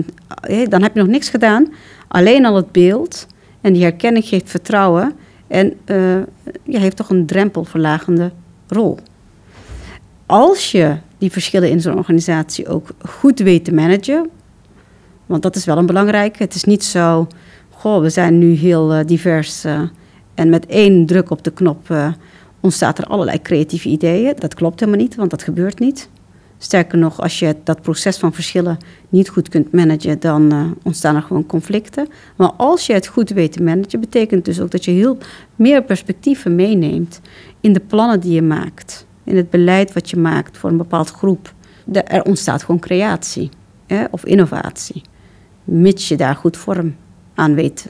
dan 0.70 0.82
heb 0.82 0.94
je 0.94 1.00
nog 1.00 1.08
niks 1.08 1.30
gedaan. 1.30 1.68
Alleen 2.08 2.46
al 2.46 2.56
het 2.56 2.72
beeld 2.72 3.28
en 3.62 3.74
die 3.74 3.82
herkenning 3.82 4.26
geeft 4.26 4.50
vertrouwen. 4.50 5.14
En 5.48 5.68
uh, 5.86 6.18
je 6.64 6.80
heeft 6.80 6.96
toch 6.96 7.10
een 7.10 7.26
drempelverlagende 7.26 8.32
rol. 8.68 8.98
Als 10.26 10.72
je 10.72 10.98
die 11.18 11.32
verschillen 11.32 11.70
in 11.70 11.82
zo'n 11.82 11.98
organisatie 11.98 12.68
ook 12.68 12.90
goed 13.06 13.40
weet 13.40 13.66
te 13.66 13.74
managen. 13.74 14.30
Want 15.26 15.44
dat 15.44 15.56
is 15.56 15.66
wel 15.66 15.78
een 15.78 15.86
belangrijke. 15.86 16.44
Het 16.44 16.56
is 16.56 16.64
niet 16.64 16.84
zo. 16.84 17.28
Goh, 17.70 18.02
we 18.02 18.10
zijn 18.10 18.38
nu 18.38 18.54
heel 18.54 18.96
uh, 18.98 19.06
divers. 19.06 19.66
Uh, 19.66 19.82
en 20.34 20.50
met 20.50 20.66
één 20.66 21.06
druk 21.06 21.30
op 21.30 21.44
de 21.44 21.52
knop 21.52 21.94
ontstaat 22.60 22.98
er 22.98 23.06
allerlei 23.06 23.42
creatieve 23.42 23.90
ideeën. 23.90 24.36
Dat 24.40 24.54
klopt 24.54 24.80
helemaal 24.80 25.02
niet, 25.02 25.16
want 25.16 25.30
dat 25.30 25.44
gebeurt 25.44 25.80
niet. 25.80 26.10
Sterker 26.64 26.98
nog, 26.98 27.22
als 27.22 27.40
je 27.40 27.56
dat 27.64 27.82
proces 27.82 28.18
van 28.18 28.34
verschillen 28.34 28.78
niet 29.10 29.30
goed 29.30 29.50
kunt 29.50 29.72
managen, 29.72 30.20
dan 30.20 30.54
uh, 30.54 30.64
ontstaan 30.84 31.16
er 31.16 31.22
gewoon 31.22 31.46
conflicten. 31.46 32.08
Maar 32.36 32.52
als 32.58 32.86
je 32.86 32.94
het 32.94 33.08
goed 33.08 33.30
weet 33.30 33.52
te 33.52 33.64
managen, 33.64 34.00
betekent 34.00 34.46
dus 34.46 34.60
ook 34.60 34.72
dat 34.72 34.86
je 34.86 34.92
heel 34.92 35.18
meer 35.56 35.84
perspectieven 35.84 36.56
meeneemt 36.56 37.22
in 37.60 37.74
de 37.74 37.80
plannen 37.80 38.20
die 38.20 38.34
je 38.34 38.42
maakt. 38.42 39.06
in 39.24 39.36
het 39.36 39.50
beleid 39.50 39.94
wat 39.94 40.10
je 40.10 40.18
maakt 40.18 40.58
voor 40.58 40.70
een 40.70 40.78
bepaald 40.78 41.12
groep, 41.12 41.54
er 41.94 42.24
ontstaat 42.24 42.64
gewoon 42.64 42.80
creatie 42.80 43.50
hè, 43.88 44.04
of 44.12 44.26
innovatie. 44.26 45.02
Mits 45.64 46.08
je 46.08 46.18
daar 46.18 46.36
goed 46.36 46.58
vorm 46.58 46.96
aan 47.36 47.56
weet 47.56 47.90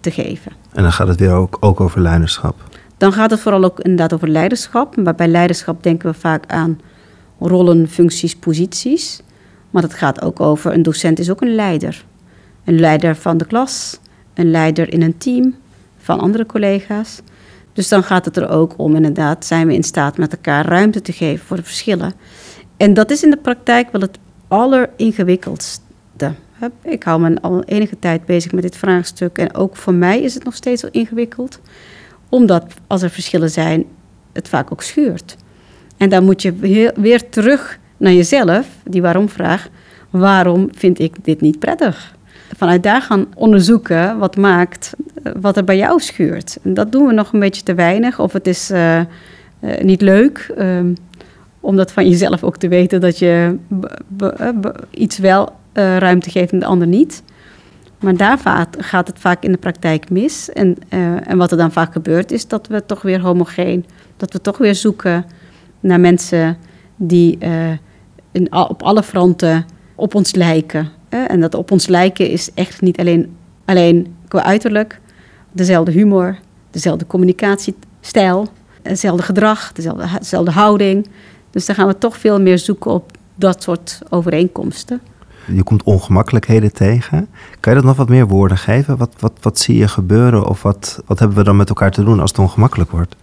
te 0.00 0.10
geven. 0.10 0.52
En 0.72 0.82
dan 0.82 0.92
gaat 0.92 1.08
het 1.08 1.20
weer 1.20 1.32
ook, 1.32 1.56
ook 1.60 1.80
over 1.80 2.00
leiderschap. 2.00 2.68
Dan 2.96 3.12
gaat 3.12 3.30
het 3.30 3.40
vooral 3.40 3.64
ook 3.64 3.80
inderdaad 3.80 4.12
over 4.12 4.28
leiderschap. 4.28 4.96
Maar 4.96 5.14
bij 5.14 5.28
leiderschap 5.28 5.82
denken 5.82 6.10
we 6.10 6.18
vaak 6.18 6.46
aan 6.46 6.80
rollen, 7.38 7.88
functies, 7.88 8.36
posities. 8.36 9.20
Maar 9.70 9.82
het 9.82 9.94
gaat 9.94 10.22
ook 10.22 10.40
over 10.40 10.72
een 10.72 10.82
docent 10.82 11.18
is 11.18 11.30
ook 11.30 11.40
een 11.40 11.54
leider. 11.54 12.04
Een 12.64 12.80
leider 12.80 13.16
van 13.16 13.36
de 13.36 13.46
klas, 13.46 13.98
een 14.34 14.50
leider 14.50 14.92
in 14.92 15.02
een 15.02 15.18
team 15.18 15.54
van 15.98 16.20
andere 16.20 16.46
collega's. 16.46 17.20
Dus 17.72 17.88
dan 17.88 18.02
gaat 18.02 18.24
het 18.24 18.36
er 18.36 18.48
ook 18.48 18.74
om, 18.76 18.96
inderdaad, 18.96 19.44
zijn 19.44 19.66
we 19.66 19.74
in 19.74 19.82
staat 19.82 20.18
met 20.18 20.32
elkaar 20.32 20.66
ruimte 20.66 21.00
te 21.00 21.12
geven 21.12 21.46
voor 21.46 21.56
de 21.56 21.62
verschillen. 21.62 22.12
En 22.76 22.94
dat 22.94 23.10
is 23.10 23.22
in 23.22 23.30
de 23.30 23.36
praktijk 23.36 23.92
wel 23.92 24.00
het 24.00 24.18
alleringewikkeldste. 24.48 26.32
Ik 26.82 27.02
hou 27.02 27.20
me 27.20 27.40
al 27.40 27.62
enige 27.64 27.98
tijd 27.98 28.24
bezig 28.24 28.52
met 28.52 28.62
dit 28.62 28.76
vraagstuk 28.76 29.38
en 29.38 29.54
ook 29.54 29.76
voor 29.76 29.94
mij 29.94 30.22
is 30.22 30.34
het 30.34 30.44
nog 30.44 30.54
steeds 30.54 30.82
wel 30.82 30.90
ingewikkeld, 30.90 31.60
omdat 32.28 32.64
als 32.86 33.02
er 33.02 33.10
verschillen 33.10 33.50
zijn, 33.50 33.84
het 34.32 34.48
vaak 34.48 34.72
ook 34.72 34.82
schuurt. 34.82 35.36
En 35.98 36.08
dan 36.08 36.24
moet 36.24 36.42
je 36.42 36.92
weer 36.94 37.28
terug 37.28 37.78
naar 37.96 38.12
jezelf, 38.12 38.66
die 38.84 39.02
waarom-vraag. 39.02 39.68
Waarom 40.10 40.68
vind 40.72 40.98
ik 40.98 41.16
dit 41.22 41.40
niet 41.40 41.58
prettig? 41.58 42.16
Vanuit 42.56 42.82
daar 42.82 43.02
gaan 43.02 43.26
onderzoeken 43.34 44.18
wat 44.18 44.36
maakt 44.36 44.94
eh, 45.22 45.32
wat 45.40 45.56
er 45.56 45.64
bij 45.64 45.76
jou 45.76 46.00
schuurt. 46.00 46.58
En 46.62 46.74
dat 46.74 46.92
doen 46.92 47.06
we 47.06 47.12
nog 47.12 47.32
een 47.32 47.40
beetje 47.40 47.62
te 47.62 47.74
weinig. 47.74 48.20
Of 48.20 48.32
het 48.32 48.46
is 48.46 48.70
uh, 48.70 48.98
uh, 48.98 49.04
niet 49.80 50.00
leuk 50.00 50.54
um, 50.58 50.94
om 51.60 51.76
dat 51.76 51.92
van 51.92 52.08
jezelf 52.08 52.44
ook 52.44 52.56
te 52.56 52.68
weten 52.68 53.00
dat 53.00 53.18
je 53.18 53.56
iets 54.90 55.18
wel 55.18 55.52
ruimte 55.72 56.30
geeft 56.30 56.52
en 56.52 56.58
de 56.58 56.66
ander 56.66 56.86
niet. 56.86 57.22
Maar 58.00 58.16
daar 58.16 58.38
gaat 58.78 59.06
het 59.06 59.18
vaak 59.18 59.42
in 59.42 59.52
de 59.52 59.58
praktijk 59.58 60.10
mis. 60.10 60.52
En, 60.52 60.76
en 61.24 61.36
wat 61.38 61.50
er 61.50 61.56
dan 61.56 61.72
vaak 61.72 61.92
gebeurt 61.92 62.32
is 62.32 62.46
dat 62.48 62.66
we 62.66 62.86
toch 62.86 63.02
weer 63.02 63.20
homogeen, 63.20 63.84
dat 64.16 64.32
we 64.32 64.40
toch 64.40 64.58
weer 64.58 64.74
zoeken 64.74 65.24
naar 65.80 66.00
mensen 66.00 66.56
die 66.96 67.38
in, 68.32 68.52
op 68.52 68.82
alle 68.82 69.02
fronten 69.02 69.66
op 69.94 70.14
ons 70.14 70.34
lijken. 70.34 70.88
En 71.08 71.40
dat 71.40 71.54
op 71.54 71.70
ons 71.70 71.86
lijken 71.86 72.30
is 72.30 72.50
echt 72.54 72.80
niet 72.80 72.98
alleen, 72.98 73.36
alleen 73.64 74.14
qua 74.28 74.44
uiterlijk, 74.44 75.00
dezelfde 75.52 75.92
humor, 75.92 76.38
dezelfde 76.70 77.06
communicatiestijl, 77.06 78.48
hetzelfde 78.82 79.22
gedrag, 79.22 79.72
dezelfde, 79.72 80.06
dezelfde 80.18 80.50
houding. 80.50 81.06
Dus 81.50 81.66
dan 81.66 81.74
gaan 81.74 81.86
we 81.86 81.98
toch 81.98 82.16
veel 82.16 82.40
meer 82.40 82.58
zoeken 82.58 82.90
op 82.90 83.10
dat 83.34 83.62
soort 83.62 83.98
overeenkomsten. 84.08 85.00
Je 85.54 85.62
komt 85.62 85.82
ongemakkelijkheden 85.82 86.72
tegen. 86.72 87.28
Kan 87.60 87.72
je 87.72 87.78
dat 87.78 87.88
nog 87.88 87.96
wat 87.96 88.08
meer 88.08 88.26
woorden 88.26 88.58
geven? 88.58 88.96
Wat, 88.96 89.14
wat, 89.18 89.32
wat 89.40 89.58
zie 89.58 89.76
je 89.76 89.88
gebeuren 89.88 90.46
of 90.46 90.62
wat, 90.62 91.02
wat 91.06 91.18
hebben 91.18 91.36
we 91.36 91.44
dan 91.44 91.56
met 91.56 91.68
elkaar 91.68 91.90
te 91.90 92.04
doen 92.04 92.20
als 92.20 92.30
het 92.30 92.38
ongemakkelijk 92.38 92.90
wordt? 92.90 93.16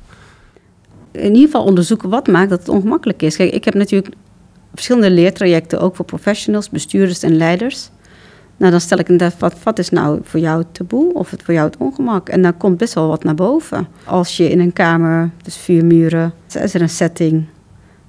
In 1.16 1.34
ieder 1.34 1.46
geval 1.46 1.64
onderzoeken 1.64 2.10
wat 2.10 2.28
maakt 2.28 2.50
dat 2.50 2.60
het 2.60 2.70
ongemakkelijk 2.70 3.22
is. 3.22 3.36
Kijk, 3.36 3.54
ik 3.54 3.66
heb 3.66 3.74
natuurlijk 3.74 4.16
verschillende 4.74 5.12
leertrajecten, 5.12 5.80
ook 5.80 5.96
voor 5.96 6.06
professionals, 6.06 6.70
bestuurders 6.70 7.24
en 7.24 7.36
leiders. 7.38 7.90
Nou, 8.58 8.72
dan 8.72 8.82
stel 8.82 8.98
ik 8.98 9.10
inderdaad, 9.10 9.40
wat, 9.40 9.56
wat 9.64 9.80
is 9.80 9.90
nou 9.90 10.20
voor 10.24 10.40
jou 10.40 10.60
het 10.60 10.74
taboe 10.74 11.14
of 11.14 11.32
het 11.32 11.44
voor 11.44 11.54
jou 11.54 11.66
het 11.66 11.78
ongemak? 11.78 12.30
En 12.30 12.42
dan 12.42 12.58
komt 12.58 12.78
best 12.78 12.94
wel 12.94 13.08
wat 13.08 13.24
naar 13.24 13.36
boven. 13.36 13.88
Als 14.04 14.38
je 14.38 14.50
in 14.50 14.60
een 14.60 14.74
kamer, 14.74 15.30
dus 15.44 15.58
vier 15.58 15.86
muren, 15.86 16.34
is 16.48 16.74
er 16.74 16.82
een 16.82 16.90
setting 16.90 17.46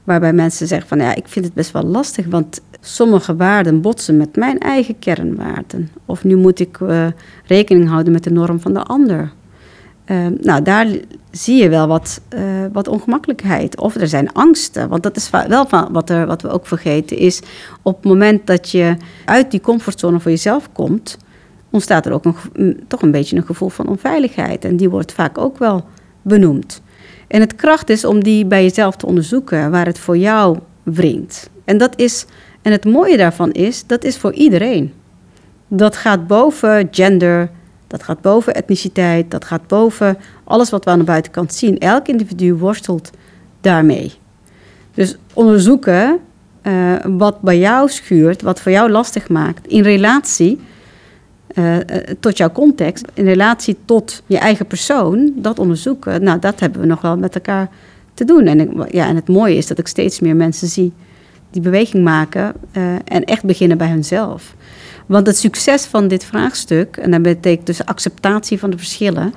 waarbij 0.06 0.32
mensen 0.32 0.66
zeggen 0.66 0.88
van 0.88 0.98
ja, 0.98 1.14
ik 1.14 1.28
vind 1.28 1.44
het 1.44 1.54
best 1.54 1.70
wel 1.70 1.82
lastig, 1.82 2.26
want 2.26 2.60
sommige 2.80 3.36
waarden 3.36 3.80
botsen 3.80 4.16
met 4.16 4.36
mijn 4.36 4.58
eigen 4.58 4.98
kernwaarden. 4.98 5.90
Of 6.04 6.24
nu 6.24 6.36
moet 6.36 6.60
ik 6.60 6.78
uh, 6.80 7.06
rekening 7.46 7.88
houden 7.88 8.12
met 8.12 8.24
de 8.24 8.30
norm 8.30 8.60
van 8.60 8.72
de 8.72 8.82
ander. 8.82 9.32
Uh, 10.06 10.26
nou, 10.40 10.62
daar 10.62 10.86
zie 11.30 11.62
je 11.62 11.68
wel 11.68 11.86
wat, 11.86 12.20
uh, 12.34 12.40
wat 12.72 12.88
ongemakkelijkheid. 12.88 13.80
Of 13.80 13.94
er 13.94 14.08
zijn 14.08 14.32
angsten. 14.32 14.88
Want 14.88 15.02
dat 15.02 15.16
is 15.16 15.30
wel 15.30 15.66
van 15.66 15.88
wat, 15.92 16.10
er, 16.10 16.26
wat 16.26 16.42
we 16.42 16.48
ook 16.48 16.66
vergeten, 16.66 17.16
is 17.16 17.40
op 17.82 17.96
het 17.96 18.04
moment 18.04 18.46
dat 18.46 18.70
je 18.70 18.96
uit 19.24 19.50
die 19.50 19.60
comfortzone 19.60 20.20
voor 20.20 20.30
jezelf 20.30 20.68
komt, 20.72 21.18
ontstaat 21.70 22.06
er 22.06 22.12
ook 22.12 22.24
toch 22.88 23.02
een 23.02 23.10
beetje 23.10 23.36
een 23.36 23.46
gevoel 23.46 23.68
van 23.68 23.88
onveiligheid. 23.88 24.64
En 24.64 24.76
die 24.76 24.90
wordt 24.90 25.12
vaak 25.12 25.38
ook 25.38 25.58
wel 25.58 25.84
benoemd. 26.22 26.82
En 27.26 27.40
het 27.40 27.54
kracht 27.54 27.90
is 27.90 28.04
om 28.04 28.22
die 28.22 28.46
bij 28.46 28.62
jezelf 28.62 28.96
te 28.96 29.06
onderzoeken 29.06 29.70
waar 29.70 29.86
het 29.86 29.98
voor 29.98 30.16
jou 30.16 30.58
wringt. 30.82 31.50
En 31.64 31.78
dat 31.78 31.98
is, 31.98 32.26
en 32.62 32.72
het 32.72 32.84
mooie 32.84 33.16
daarvan 33.16 33.52
is, 33.52 33.86
dat 33.86 34.04
is 34.04 34.16
voor 34.16 34.32
iedereen. 34.32 34.92
Dat 35.68 35.96
gaat 35.96 36.26
boven 36.26 36.88
gender, 36.90 37.50
dat 37.86 38.02
gaat 38.02 38.20
boven 38.20 38.54
etniciteit, 38.54 39.30
dat 39.30 39.44
gaat 39.44 39.66
boven 39.66 40.18
alles 40.44 40.70
wat 40.70 40.84
we 40.84 40.90
aan 40.90 40.98
de 40.98 41.04
buitenkant 41.04 41.54
zien. 41.54 41.78
Elk 41.78 42.08
individu 42.08 42.54
worstelt 42.54 43.10
daarmee. 43.60 44.12
Dus 44.94 45.16
onderzoeken 45.32 46.18
uh, 46.62 46.94
wat 47.04 47.40
bij 47.40 47.58
jou 47.58 47.88
schuurt, 47.88 48.42
wat 48.42 48.60
voor 48.60 48.72
jou 48.72 48.90
lastig 48.90 49.28
maakt, 49.28 49.66
in 49.66 49.82
relatie 49.82 50.60
uh, 51.54 51.76
tot 52.20 52.36
jouw 52.36 52.50
context, 52.50 53.06
in 53.14 53.24
relatie 53.24 53.76
tot 53.84 54.22
je 54.26 54.38
eigen 54.38 54.66
persoon, 54.66 55.32
dat 55.36 55.58
onderzoeken, 55.58 56.22
nou, 56.22 56.38
dat 56.38 56.60
hebben 56.60 56.80
we 56.80 56.86
nog 56.86 57.00
wel 57.00 57.16
met 57.16 57.34
elkaar 57.34 57.68
te 58.14 58.24
doen. 58.24 58.46
En, 58.46 58.86
ja, 58.90 59.06
en 59.06 59.16
het 59.16 59.28
mooie 59.28 59.56
is 59.56 59.66
dat 59.66 59.78
ik 59.78 59.86
steeds 59.86 60.20
meer 60.20 60.36
mensen 60.36 60.68
zie 60.68 60.92
die 61.50 61.62
beweging 61.62 62.04
maken 62.04 62.54
en 63.04 63.24
echt 63.24 63.44
beginnen 63.44 63.78
bij 63.78 63.88
hunzelf. 63.88 64.54
Want 65.06 65.26
het 65.26 65.36
succes 65.36 65.84
van 65.84 66.08
dit 66.08 66.24
vraagstuk, 66.24 66.96
en 66.96 67.10
dat 67.10 67.22
betekent 67.22 67.66
dus 67.66 67.84
acceptatie 67.84 68.58
van 68.58 68.70
de 68.70 68.76
verschillen, 68.76 69.32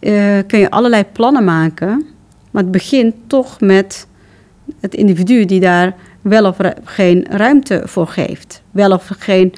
uh, 0.00 0.38
kun 0.46 0.58
je 0.58 0.70
allerlei 0.70 1.04
plannen 1.12 1.44
maken. 1.44 2.06
Maar 2.50 2.62
het 2.62 2.72
begint 2.72 3.14
toch 3.26 3.60
met 3.60 4.06
het 4.80 4.94
individu 4.94 5.44
die 5.44 5.60
daar 5.60 5.94
wel 6.20 6.46
of 6.46 6.56
geen 6.84 7.26
ruimte 7.30 7.82
voor 7.84 8.06
geeft. 8.06 8.62
Wel 8.70 8.92
of 8.92 9.10
geen 9.18 9.54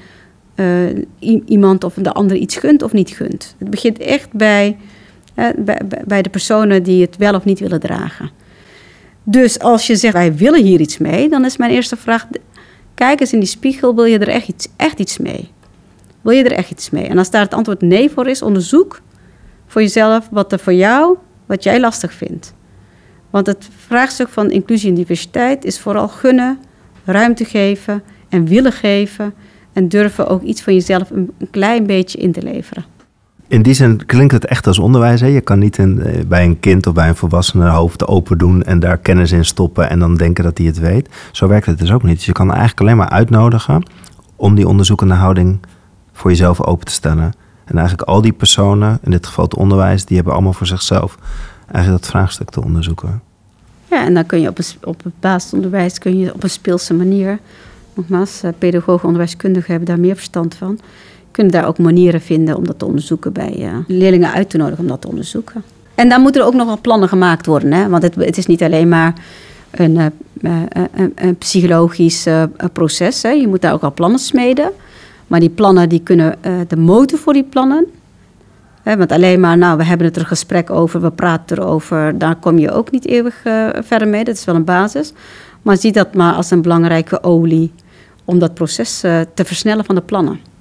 uh, 0.55 1.05
iemand 1.45 1.85
of 1.85 1.95
de 1.95 2.13
ander 2.13 2.37
iets 2.37 2.57
gunt 2.57 2.83
of 2.83 2.93
niet 2.93 3.11
gunt. 3.11 3.55
Het 3.59 3.71
begint 3.71 3.99
echt 3.99 4.33
bij, 4.33 4.77
bij, 5.57 5.81
bij 6.07 6.23
de 6.23 6.31
personen 6.31 6.83
die 6.83 7.03
het 7.03 7.17
wel 7.17 7.35
of 7.35 7.45
niet 7.45 7.59
willen 7.61 7.81
dragen. 7.81 8.31
Dus 9.23 9.59
als 9.59 9.87
je 9.87 9.97
zegt, 9.97 10.15
wij 10.15 10.35
willen 10.35 10.65
hier 10.65 10.81
iets 10.81 10.99
mee, 10.99 11.29
dan 11.29 11.45
is 11.45 11.57
mijn 11.57 11.71
eerste 11.71 11.97
vraag, 11.97 12.27
Kijk 12.95 13.21
eens 13.21 13.33
in 13.33 13.39
die 13.39 13.49
spiegel, 13.49 13.95
wil 13.95 14.05
je 14.05 14.19
er 14.19 14.29
echt 14.29 14.49
iets, 14.49 14.69
echt 14.77 14.99
iets 14.99 15.19
mee? 15.19 15.53
Wil 16.21 16.33
je 16.33 16.45
er 16.45 16.53
echt 16.53 16.71
iets 16.71 16.91
mee? 16.91 17.07
En 17.07 17.19
als 17.19 17.31
daar 17.31 17.43
het 17.43 17.55
antwoord 17.55 17.81
nee 17.81 18.11
voor 18.11 18.27
is, 18.27 18.43
onderzoek 18.43 19.01
voor 19.67 19.83
jezelf 19.83 20.29
wat 20.31 20.53
er 20.53 20.59
voor 20.59 20.73
jou, 20.73 21.17
wat 21.47 21.63
jij 21.63 21.81
lastig 21.81 22.13
vindt. 22.13 22.55
Want 23.31 23.47
het 23.47 23.69
vraagstuk 23.77 24.29
van 24.29 24.51
inclusie 24.51 24.89
en 24.89 24.95
diversiteit 24.95 25.65
is 25.65 25.81
vooral 25.81 26.09
gunnen, 26.09 26.59
ruimte 27.05 27.45
geven 27.45 28.03
en 28.29 28.45
willen 28.47 28.73
geven. 28.73 29.35
En 29.73 29.89
durven 29.89 30.27
ook 30.27 30.43
iets 30.43 30.63
van 30.63 30.75
jezelf 30.75 31.11
een, 31.11 31.33
klein 31.51 31.87
beetje 31.87 32.19
in 32.19 32.33
te 32.33 32.43
leveren. 32.43 32.85
In 33.49 33.63
die 33.63 33.75
zin 33.75 34.07
klinkt 34.07 34.33
het 34.33 34.45
echt 34.45 34.67
als 34.67 34.79
onderwijs. 34.79 35.21
Hè? 35.21 35.27
Je 35.27 35.41
kan 35.41 35.59
niet 35.59 35.79
eh, 35.79 35.87
bij 36.27 36.45
een 36.45 36.61
kind 36.61 36.87
of 36.87 36.95
bij 36.95 37.09
een 37.09 37.17
volwassene 37.17 37.69
hoofd 37.69 38.07
open 38.07 38.39
doen 38.39 38.63
en 38.63 38.81
daar 38.81 38.99
kennis 38.99 39.33
in 39.33 39.45
stoppen 39.45 39.91
en 39.91 39.99
dan 39.99 40.17
denken 40.17 40.45
dat 40.45 40.59
hij 40.59 40.67
het 40.67 40.79
weet. 40.79 41.09
Zo 41.33 41.49
werkt 41.49 41.67
het 41.67 41.79
dus 41.79 41.93
ook 41.93 42.03
niet. 42.03 42.17
Dus 42.17 42.27
je 42.27 42.33
kan 42.33 42.49
eigenlijk 42.49 42.81
alleen 42.81 42.97
maar 42.97 43.09
uitnodigen 43.09 43.83
om 44.37 44.55
die 44.55 44.69
onderzoekende 44.69 45.15
houding 45.15 45.59
voor 46.13 46.31
jezelf 46.31 46.63
open 46.63 46.87
te 46.87 46.93
stellen. 46.93 47.33
En 47.65 47.79
eigenlijk 47.79 48.09
al 48.09 48.21
die 48.21 48.33
personen, 48.33 48.99
in 49.03 49.11
dit 49.11 49.27
geval 49.27 49.45
het 49.45 49.57
onderwijs, 49.57 50.05
die 50.05 50.17
hebben 50.17 50.35
allemaal 50.35 50.53
voor 50.53 50.67
zichzelf 50.67 51.19
eigenlijk 51.73 52.03
dat 52.03 52.11
vraagstuk 52.11 52.51
te 52.51 52.63
onderzoeken. 52.63 53.23
Ja, 53.91 54.05
en 54.05 54.15
dan 54.15 54.27
kun 54.27 54.41
je 54.41 54.49
op, 54.49 54.59
een, 54.59 54.65
op 54.85 55.05
het 55.05 55.21
basisonderwijs 55.21 55.99
kun 55.99 56.19
je 56.19 56.35
op 56.35 56.43
een 56.43 56.51
speelse 56.51 56.95
manier, 56.95 57.39
nogmaals, 57.95 58.43
eh, 58.43 58.51
pedagogen, 58.59 59.05
onderwijskundigen 59.05 59.71
hebben 59.71 59.89
daar 59.89 60.01
meer 60.01 60.15
verstand 60.15 60.55
van 60.55 60.79
kunnen 61.35 61.53
daar 61.53 61.67
ook 61.67 61.79
manieren 61.79 62.21
vinden 62.21 62.57
om 62.57 62.67
dat 62.67 62.79
te 62.79 62.85
onderzoeken 62.85 63.33
bij 63.33 63.57
uh, 63.59 63.77
leerlingen 63.87 64.33
uit 64.33 64.51
te 64.51 64.57
nodigen 64.57 64.81
om 64.81 64.87
dat 64.87 65.01
te 65.01 65.09
onderzoeken. 65.09 65.63
En 65.95 66.09
dan 66.09 66.21
moeten 66.21 66.41
er 66.41 66.47
ook 66.47 66.55
nog 66.55 66.67
wel 66.67 66.81
plannen 66.81 67.09
gemaakt 67.09 67.47
worden, 67.47 67.73
hè? 67.73 67.89
want 67.89 68.03
het, 68.03 68.15
het 68.15 68.37
is 68.37 68.47
niet 68.47 68.63
alleen 68.63 68.89
maar 68.89 69.15
een, 69.71 69.95
uh, 69.95 70.07
een, 70.95 71.13
een 71.15 71.37
psychologisch 71.37 72.27
proces. 72.73 73.23
Hè? 73.23 73.29
Je 73.29 73.49
moet 73.49 73.63
daar 73.63 73.73
ook 73.73 73.83
al 73.83 73.93
plannen 73.93 74.19
smeden. 74.19 74.71
Maar 75.27 75.41
die 75.41 75.51
plannen 75.51 75.89
die 75.89 76.01
kunnen 76.01 76.39
de 76.69 76.77
motor 76.77 77.19
voor 77.19 77.33
die 77.33 77.45
plannen. 77.45 77.87
Hè? 78.83 78.97
Want 78.97 79.13
alleen 79.13 79.41
maar, 79.41 79.59
nou, 79.59 79.77
we 79.77 79.85
hebben 79.85 80.07
het 80.07 80.17
er 80.17 80.27
gesprek 80.27 80.71
over, 80.71 81.01
we 81.01 81.11
praten 81.11 81.59
erover, 81.59 82.19
daar 82.19 82.37
kom 82.37 82.59
je 82.59 82.71
ook 82.71 82.91
niet 82.91 83.07
eeuwig 83.07 83.35
verder 83.81 84.09
mee. 84.09 84.25
Dat 84.25 84.35
is 84.35 84.45
wel 84.45 84.55
een 84.55 84.65
basis. 84.65 85.13
Maar 85.63 85.77
zie 85.77 85.93
dat 85.93 86.15
maar 86.15 86.35
als 86.35 86.51
een 86.51 86.63
belangrijke 86.63 87.23
olie 87.23 87.73
om 88.25 88.39
dat 88.39 88.55
proces 88.55 89.01
te 89.35 89.45
versnellen 89.45 89.85
van 89.85 89.95
de 89.95 90.01
plannen. 90.01 90.53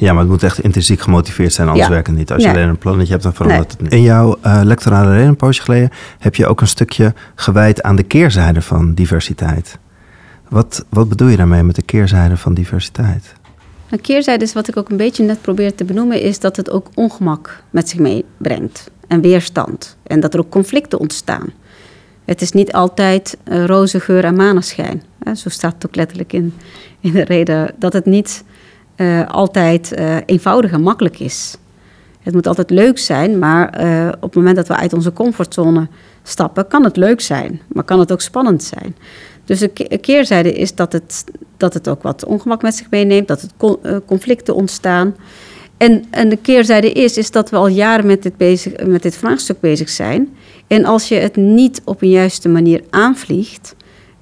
Ja, 0.00 0.12
maar 0.12 0.22
het 0.22 0.30
moet 0.30 0.42
echt 0.42 0.60
intrinsiek 0.60 1.00
gemotiveerd 1.00 1.52
zijn, 1.52 1.68
anders 1.68 1.86
Ja. 1.86 1.92
werkt 1.92 2.06
het 2.06 2.16
niet. 2.16 2.32
Als 2.32 2.42
je 2.42 2.48
alleen 2.48 2.68
een 2.68 2.78
plannetje 2.78 3.10
hebt, 3.12 3.22
dan 3.24 3.34
verandert 3.34 3.66
Nee. 3.68 3.70
het 3.70 3.80
niet. 3.80 3.92
In 3.92 4.02
jouw 4.02 4.36
eh 4.42 4.60
lectorale 4.64 5.10
reden, 5.12 5.28
een 5.28 5.36
poosje 5.36 5.62
geleden, 5.62 5.90
heb 6.18 6.34
je 6.34 6.46
ook 6.46 6.60
een 6.60 6.66
stukje 6.66 7.14
gewijd 7.34 7.82
aan 7.82 7.96
de 7.96 8.02
keerzijde 8.02 8.62
van 8.62 8.94
diversiteit. 8.94 9.78
Wat, 10.48 10.84
wat 10.88 11.08
bedoel 11.08 11.28
je 11.28 11.36
daarmee 11.36 11.62
met 11.62 11.74
de 11.74 11.82
keerzijde 11.82 12.36
van 12.36 12.54
diversiteit? 12.54 13.32
Een 13.90 14.00
keerzijde 14.00 14.44
is 14.44 14.52
wat 14.52 14.68
ik 14.68 14.76
ook 14.76 14.88
een 14.90 14.96
beetje 14.96 15.24
net 15.24 15.40
probeer 15.42 15.74
te 15.74 15.84
benoemen, 15.84 16.22
is 16.22 16.40
dat 16.40 16.56
het 16.56 16.70
ook 16.70 16.86
ongemak 16.94 17.62
met 17.70 17.88
zich 17.88 17.98
meebrengt 17.98 18.90
en 19.08 19.20
weerstand. 19.20 19.96
En 20.02 20.20
dat 20.20 20.34
er 20.34 20.40
ook 20.40 20.50
conflicten 20.50 20.98
ontstaan. 20.98 21.52
Het 22.24 22.42
is 22.42 22.52
niet 22.52 22.72
altijd 22.72 23.36
eh, 23.44 23.64
roze 23.64 24.00
geur 24.00 24.24
en 24.24 24.36
maneschijn. 24.36 25.02
Hè, 25.22 25.34
zo 25.34 25.48
staat 25.48 25.74
het 25.74 25.86
ook 25.86 25.96
letterlijk 25.96 26.32
in, 26.32 26.54
in 27.00 27.12
de 27.12 27.24
reden 27.24 27.74
dat 27.78 27.92
het 27.92 28.04
niet 28.06 28.44
eh, 28.98 29.26
altijd 29.28 29.92
eh, 29.92 30.16
eenvoudig 30.26 30.72
en 30.72 30.82
makkelijk 30.82 31.18
is. 31.18 31.56
Het 32.22 32.34
moet 32.34 32.46
altijd 32.46 32.70
leuk 32.70 32.98
zijn, 32.98 33.38
maar 33.38 33.68
eh, 33.68 34.08
op 34.08 34.22
het 34.22 34.34
moment 34.34 34.56
dat 34.56 34.68
we 34.68 34.76
uit 34.76 34.92
onze 34.92 35.12
comfortzone 35.12 35.88
stappen, 36.22 36.66
kan 36.66 36.84
het 36.84 36.96
leuk 36.96 37.20
zijn, 37.20 37.60
maar 37.68 37.84
kan 37.84 37.98
het 37.98 38.12
ook 38.12 38.20
spannend 38.20 38.62
zijn. 38.62 38.96
Dus 39.44 39.58
de 39.58 39.68
ke- 39.68 39.98
keerzijde 39.98 40.52
is 40.52 40.74
dat 40.74 40.92
het, 40.92 41.24
dat 41.56 41.74
het 41.74 41.88
ook 41.88 42.02
wat 42.02 42.24
ongemak 42.24 42.62
met 42.62 42.74
zich 42.74 42.90
meeneemt, 42.90 43.28
dat 43.28 43.46
eh, 43.58 43.96
conflicten 44.06 44.54
ontstaan. 44.54 45.14
En, 45.76 46.04
en 46.10 46.28
de 46.28 46.36
keerzijde 46.36 46.92
is, 46.92 47.16
is 47.16 47.30
dat 47.30 47.50
we 47.50 47.56
al 47.56 47.68
jaren 47.68 48.06
met 48.06 48.22
dit, 48.22 48.36
bezig, 48.36 48.86
met 48.86 49.02
dit 49.02 49.16
vraagstuk 49.16 49.60
bezig 49.60 49.88
zijn. 49.88 50.36
En 50.66 50.84
als 50.84 51.08
je 51.08 51.14
het 51.14 51.36
niet 51.36 51.82
op 51.84 52.02
een 52.02 52.10
juiste 52.10 52.48
manier 52.48 52.82
aanvliegt 52.90 53.74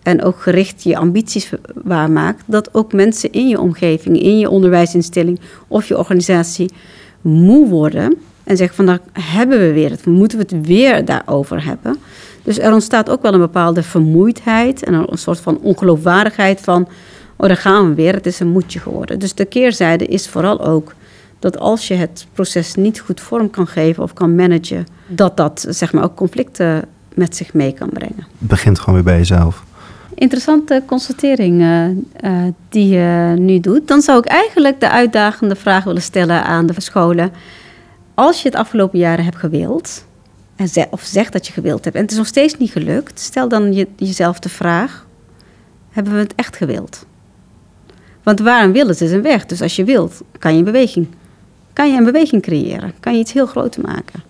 en 0.07 0.23
ook 0.23 0.41
gericht 0.41 0.83
je 0.83 0.97
ambities 0.97 1.51
waarmaakt, 1.75 2.43
dat 2.47 2.75
ook 2.75 2.93
mensen 2.93 3.33
in 3.33 3.49
je 3.49 3.61
omgeving, 3.61 4.23
in 4.23 4.39
je 4.39 4.51
onderwijsinstelling 4.51 5.41
of 5.69 5.89
je 5.89 5.99
organisatie 5.99 6.71
moe 7.21 7.69
worden 7.69 8.17
en 8.45 8.57
zeggen 8.57 8.77
van 8.77 8.87
daar 8.87 9.01
hebben 9.13 9.59
we 9.59 9.73
weer 9.73 9.91
het, 9.91 10.07
moeten 10.07 10.39
we 10.39 10.45
het 10.49 10.67
weer 10.67 11.05
daarover 11.05 11.65
hebben. 11.65 11.97
Dus 12.43 12.59
er 12.59 12.73
ontstaat 12.73 13.11
ook 13.11 13.23
wel 13.23 13.33
een 13.33 13.41
bepaalde 13.41 13.83
vermoeidheid 13.83 14.83
en 14.83 14.95
een 14.95 15.19
soort 15.19 15.41
van 15.41 15.59
ongeloofwaardigheid 15.59 16.61
van, 16.61 16.89
oh 17.37 17.47
daar 17.47 17.57
gaan 17.57 17.89
we 17.89 17.95
weer, 17.95 18.15
het 18.15 18.27
is 18.27 18.41
een 18.41 18.49
moedje 18.49 18.79
geworden. 18.79 19.19
Dus 19.19 19.35
de 19.35 19.45
keerzijde 19.45 20.07
is 20.07 20.29
vooral 20.29 20.65
ook 20.65 20.95
dat 21.39 21.59
als 21.59 21.89
je 21.89 21.95
het 21.95 22.27
proces 22.33 22.75
niet 22.75 23.01
goed 23.01 23.21
vorm 23.21 23.51
kan 23.51 23.67
geven 23.67 24.03
of 24.03 24.13
kan 24.13 24.35
managen, 24.35 24.87
dat 25.07 25.37
dat 25.37 25.67
zeg 25.69 25.93
maar 25.93 26.05
ook 26.05 26.15
conflicten 26.17 26.85
met 27.15 27.37
zich 27.37 27.55
mee 27.55 27.73
kan 27.73 27.89
brengen. 27.89 28.27
Het 28.39 28.49
begint 28.49 28.79
gewoon 28.79 28.95
weer 28.95 29.05
bij 29.05 29.17
jezelf. 29.17 29.66
Interessante 30.19 30.83
constatering 30.87 31.61
eh, 31.61 31.87
eh, 31.87 32.53
die 32.69 32.89
je 32.89 33.35
nu 33.39 33.61
doet. 33.61 33.89
Dan 33.89 34.01
zou 34.01 34.19
ik 34.19 34.25
eigenlijk 34.25 34.81
de 34.81 34.91
uitdagende 34.91 35.57
vraag 35.57 35.85
willen 35.85 36.03
stellen 36.03 36.45
aan 36.45 36.67
de 36.67 36.81
scholen. 36.81 37.33
Als 38.15 38.43
je 38.43 38.49
het 38.49 38.57
afgelopen 38.59 38.99
jaren 38.99 39.25
hebt 39.25 39.37
gewild, 39.37 40.05
en 40.57 40.69
of 40.91 41.03
zegt 41.03 41.33
dat 41.33 41.47
je 41.47 41.53
gewild 41.53 41.85
hebt, 41.85 41.97
en 41.97 42.03
het 42.03 42.11
is 42.11 42.17
nog 42.17 42.27
steeds 42.27 42.57
niet 42.57 42.71
gelukt, 42.71 43.21
stel 43.21 43.49
dan 43.49 43.73
je, 43.73 43.89
jezelf 43.97 44.39
de 44.39 44.49
vraag: 44.49 45.07
hebben 45.91 46.13
we 46.13 46.19
het 46.19 46.35
echt 46.35 46.57
gewild? 46.57 47.07
Want 48.23 48.41
waar 48.41 48.65
een 48.65 48.73
wil 48.73 48.89
is, 48.89 49.01
is 49.01 49.13
een 49.13 49.23
weg. 49.23 49.47
Dus 49.47 49.63
als 49.63 49.77
je 49.77 49.85
wilt, 49.85 50.23
kan 50.39 50.57
je 50.57 50.63
beweging. 50.63 51.09
Kan 51.73 51.91
je 51.93 51.99
een 51.99 52.05
beweging 52.05 52.43
creëren? 52.43 52.93
Kan 53.01 53.13
je 53.13 53.19
iets 53.19 53.33
heel 53.33 53.47
groot 53.47 53.77
maken? 53.77 54.23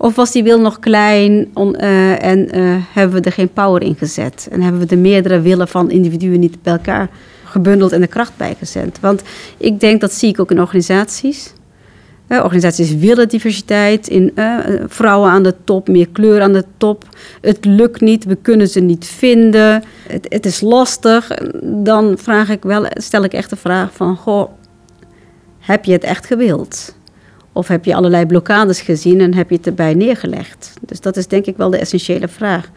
Of 0.00 0.14
was 0.14 0.32
die 0.32 0.42
wil 0.42 0.60
nog 0.60 0.78
klein 0.78 1.48
eh, 1.54 2.24
en 2.24 2.50
eh, 2.50 2.76
hebben 2.92 3.20
we 3.20 3.26
er 3.26 3.32
geen 3.32 3.52
power 3.52 3.82
in 3.82 3.94
gezet? 3.94 4.48
En 4.50 4.60
hebben 4.60 4.80
we 4.80 4.86
de 4.86 4.96
meerdere 4.96 5.40
willen 5.40 5.68
van 5.68 5.90
individuen 5.90 6.40
niet 6.40 6.62
bij 6.62 6.72
elkaar 6.72 7.10
gebundeld 7.44 7.92
en 7.92 8.00
de 8.00 8.06
kracht 8.06 8.36
bijgezet? 8.36 9.00
Want 9.00 9.22
ik 9.56 9.80
denk, 9.80 10.00
dat 10.00 10.12
zie 10.12 10.28
ik 10.28 10.40
ook 10.40 10.50
in 10.50 10.60
organisaties. 10.60 11.52
Eh, 12.26 12.44
organisaties 12.44 12.94
willen 12.94 13.28
diversiteit, 13.28 14.08
in, 14.08 14.32
vrouwen 14.86 15.30
aan 15.30 15.42
de 15.42 15.54
top, 15.64 15.88
meer 15.88 16.08
kleur 16.08 16.40
aan 16.40 16.52
de 16.52 16.64
top. 16.76 17.04
Het 17.40 17.64
lukt 17.64 18.00
niet, 18.00 18.24
we 18.24 18.36
kunnen 18.42 18.68
ze 18.68 18.80
niet 18.80 19.06
vinden. 19.06 19.82
Het, 20.08 20.26
het 20.28 20.46
is 20.46 20.60
lastig. 20.60 21.30
Dan 21.62 22.18
vraag 22.18 22.48
ik 22.48 22.62
wel, 22.62 22.86
stel 22.88 23.24
ik 23.24 23.32
echt 23.32 23.50
de 23.50 23.56
vraag 23.56 23.92
van, 23.92 24.16
goh, 24.16 24.50
heb 25.58 25.84
je 25.84 25.92
het 25.92 26.04
echt 26.04 26.26
gewild? 26.26 26.96
Of 27.58 27.68
heb 27.68 27.84
je 27.84 27.94
allerlei 27.94 28.26
blokkades 28.26 28.80
gezien 28.80 29.20
en 29.20 29.34
heb 29.34 29.50
je 29.50 29.56
het 29.56 29.66
erbij 29.66 29.94
neergelegd? 29.94 30.72
Dus 30.80 31.00
dat 31.00 31.16
is 31.16 31.26
denk 31.26 31.46
ik 31.46 31.56
wel 31.56 31.70
de 31.70 31.78
essentiële 31.78 32.28
vraag. 32.28 32.70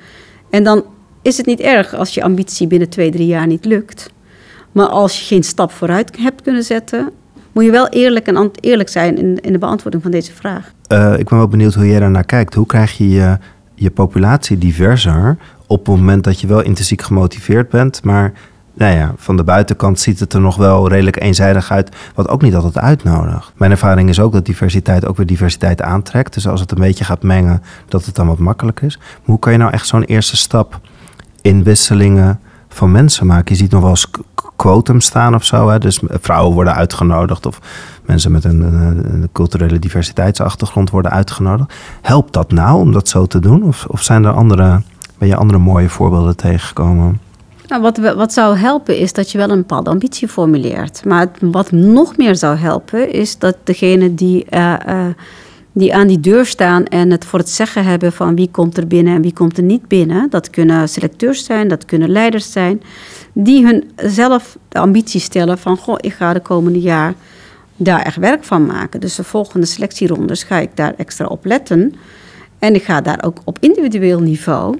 En 0.50 0.64
dan 0.64 0.84
is 1.22 1.38
het 1.38 1.46
niet 1.46 1.60
erg 1.60 1.96
als 1.96 2.14
je 2.14 2.24
ambitie 2.24 2.68
binnen 2.68 2.90
twee, 2.90 3.12
drie 3.12 3.28
jaar 3.28 3.48
niet 3.48 3.66
lukt. 3.66 4.12
Maar 4.72 4.88
als 4.88 5.20
je 5.20 5.26
geen 5.26 5.44
stap 5.44 5.72
vooruit 5.72 6.18
hebt 6.18 6.42
kunnen 6.42 6.64
zetten, 6.64 7.12
moet 7.52 7.64
je 7.64 7.72
wel 7.72 7.88
eerlijk, 7.90 8.28
en 8.28 8.52
eerlijk 8.60 8.90
zijn 8.90 9.18
in, 9.18 9.40
in 9.42 9.52
de 9.52 9.60
beantwoording 9.60 10.04
van 10.04 10.12
deze 10.12 10.34
vraag. 10.34 10.72
Eh, 10.88 11.14
ik 11.18 11.30
ben 11.30 11.38
wel 11.38 11.48
benieuwd 11.48 11.74
hoe 11.74 11.88
jij 11.88 12.00
daarnaar 12.00 12.26
kijkt. 12.26 12.54
Hoe 12.54 12.66
krijg 12.66 12.98
je 12.98 13.10
je, 13.10 13.38
je 13.76 13.92
populatie 13.92 14.58
diverser 14.58 15.38
op 15.68 15.86
het 15.86 15.96
moment 15.96 16.24
dat 16.24 16.40
je 16.40 16.48
wel 16.48 16.62
intrinsiek 16.62 17.02
gemotiveerd 17.02 17.70
bent, 17.70 18.04
maar 18.04 18.34
nou 18.74 18.96
ja, 18.96 19.14
van 19.18 19.38
de 19.38 19.44
buitenkant 19.44 20.00
ziet 20.00 20.20
het 20.20 20.34
er 20.34 20.42
nog 20.42 20.56
wel 20.56 20.88
redelijk 20.90 21.22
eenzijdig 21.22 21.72
uit, 21.72 21.96
wat 22.16 22.28
ook 22.28 22.42
niet 22.42 22.56
altijd 22.56 22.78
uitnodigt. 22.78 23.52
Mijn 23.56 23.72
ervaring 23.72 24.10
is 24.10 24.20
ook 24.20 24.34
dat 24.34 24.46
diversiteit 24.46 25.06
ook 25.08 25.18
weer 25.18 25.26
diversiteit 25.26 25.82
aantrekt. 25.82 26.34
Dus 26.34 26.48
als 26.48 26.60
het 26.60 26.72
een 26.72 26.80
beetje 26.80 27.04
gaat 27.04 27.24
mengen, 27.24 27.64
dat 27.88 28.06
het 28.06 28.16
dan 28.16 28.28
wat 28.28 28.38
makkelijker 28.38 28.86
is. 28.86 28.98
Maar 28.98 29.20
hoe 29.24 29.40
kan 29.40 29.52
je 29.52 29.58
nou 29.58 29.72
echt 29.72 29.88
zo'n 29.88 30.04
eerste 30.04 30.38
stap 30.38 30.80
in 31.42 31.64
wisselingen 31.64 32.40
van 32.70 32.92
mensen 32.92 33.26
maken? 33.26 33.56
Je 33.56 33.62
ziet 33.62 33.72
nog 33.72 33.82
wel 33.82 33.90
eens 33.90 34.10
quotum 34.56 35.00
staan 35.02 35.36
of 35.36 35.44
zo. 35.44 35.70
Hè? 35.70 35.80
Dus 35.80 36.02
vrouwen 36.08 36.54
worden 36.54 36.76
uitgenodigd 36.76 37.46
of 37.46 37.60
mensen 38.06 38.32
met 38.32 38.44
een, 38.44 38.62
een 39.14 39.30
culturele 39.32 39.80
diversiteitsachtergrond 39.80 40.90
worden 40.90 41.12
uitgenodigd. 41.12 41.74
Helpt 42.02 42.34
dat 42.34 42.52
nou 42.52 42.80
om 42.80 42.92
dat 42.92 43.10
zo 43.10 43.26
te 43.26 43.40
doen? 43.40 43.64
Of, 43.64 43.86
of 43.88 44.04
zijn 44.04 44.24
er 44.24 44.34
andere, 44.34 44.82
ben 45.18 45.28
je 45.28 45.36
andere 45.36 45.60
mooie 45.60 45.90
voorbeelden 45.90 46.36
tegengekomen? 46.36 47.20
Nou, 47.72 47.84
wat, 47.84 47.98
wat 47.98 48.34
zou 48.34 48.58
helpen 48.58 48.98
is 48.98 49.14
dat 49.14 49.32
je 49.32 49.38
wel 49.38 49.50
een 49.50 49.58
bepaalde 49.58 49.90
ambitie 49.90 50.28
formuleert. 50.28 51.06
Maar 51.06 51.28
wat 51.40 51.72
nog 51.72 52.18
meer 52.18 52.36
zou 52.36 52.58
helpen 52.58 53.12
is 53.14 53.38
dat 53.38 53.56
degene 53.64 54.16
die, 54.16 54.46
eh, 54.46 54.74
eh, 54.86 55.14
die 55.72 55.96
aan 55.96 56.08
die 56.08 56.20
deur 56.20 56.46
staan 56.46 56.86
en 56.86 57.12
het 57.12 57.26
voor 57.26 57.40
het 57.40 57.50
zeggen 57.50 57.86
hebben 57.86 58.12
van 58.12 58.36
wie 58.36 58.50
komt 58.52 58.78
er 58.78 58.88
binnen 58.88 59.16
en 59.16 59.22
wie 59.22 59.34
komt 59.34 59.58
er 59.58 59.64
niet 59.64 59.88
binnen. 59.88 60.30
Dat 60.30 60.50
kunnen 60.50 60.90
selecteurs 60.90 61.46
zijn, 61.46 61.68
dat 61.68 61.86
kunnen 61.86 62.10
leiders 62.10 62.52
zijn. 62.52 62.82
Die 63.34 63.66
hun 63.66 63.92
zelf 63.96 64.58
de 64.70 64.80
ambitie 64.80 65.20
stellen 65.20 65.58
van 65.58 65.78
goh, 65.78 65.96
ik 65.98 66.14
ga 66.14 66.34
de 66.34 66.40
komende 66.40 66.80
jaar 66.80 67.14
daar 67.76 68.02
echt 68.02 68.18
werk 68.18 68.44
van 68.44 68.66
maken. 68.66 69.00
Dus 69.00 69.16
de 69.16 69.24
volgende 69.24 69.66
selectierondes 69.66 70.44
ga 70.44 70.58
ik 70.58 70.70
daar 70.74 70.94
extra 70.98 71.26
op 71.26 71.46
letten. 71.46 71.94
En 72.60 72.76
ik 72.76 72.84
ga 72.84 73.02
daar 73.02 73.24
ook 73.24 73.42
op 73.44 73.58
individueel 73.60 74.20
niveau 74.20 74.78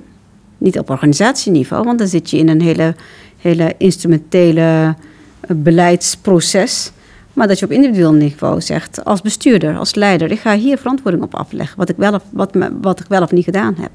niet 0.62 0.80
op 0.80 0.90
organisatieniveau, 0.90 1.84
want 1.84 2.00
dan 2.00 2.08
zit 2.08 2.30
je 2.30 2.38
in 2.38 2.50
een 2.50 2.62
hele, 2.62 2.96
hele 3.38 3.76
instrumentele 3.78 4.96
eh, 5.40 5.56
beleidsproces. 5.56 6.92
Maar 7.34 7.48
dat 7.48 7.60
je 7.60 7.66
op 7.66 7.72
individueel 7.72 8.14
niveau 8.14 8.62
zegt, 8.62 9.06
als 9.06 9.22
bestuurder, 9.22 9.78
als 9.78 9.96
leider, 9.96 10.32
ik 10.32 10.40
ga 10.40 10.56
hier 10.56 10.78
verantwoording 10.78 11.24
op 11.24 11.36
afleggen, 11.36 11.78
wat 11.78 11.90
ik 11.90 11.96
wel 11.98 12.14
of, 12.14 12.24
wat, 12.30 12.58
wat 12.82 13.00
ik 13.00 13.06
wel 13.10 13.22
of 13.22 13.32
niet 13.32 13.44
gedaan 13.44 13.76
heb. 13.80 13.92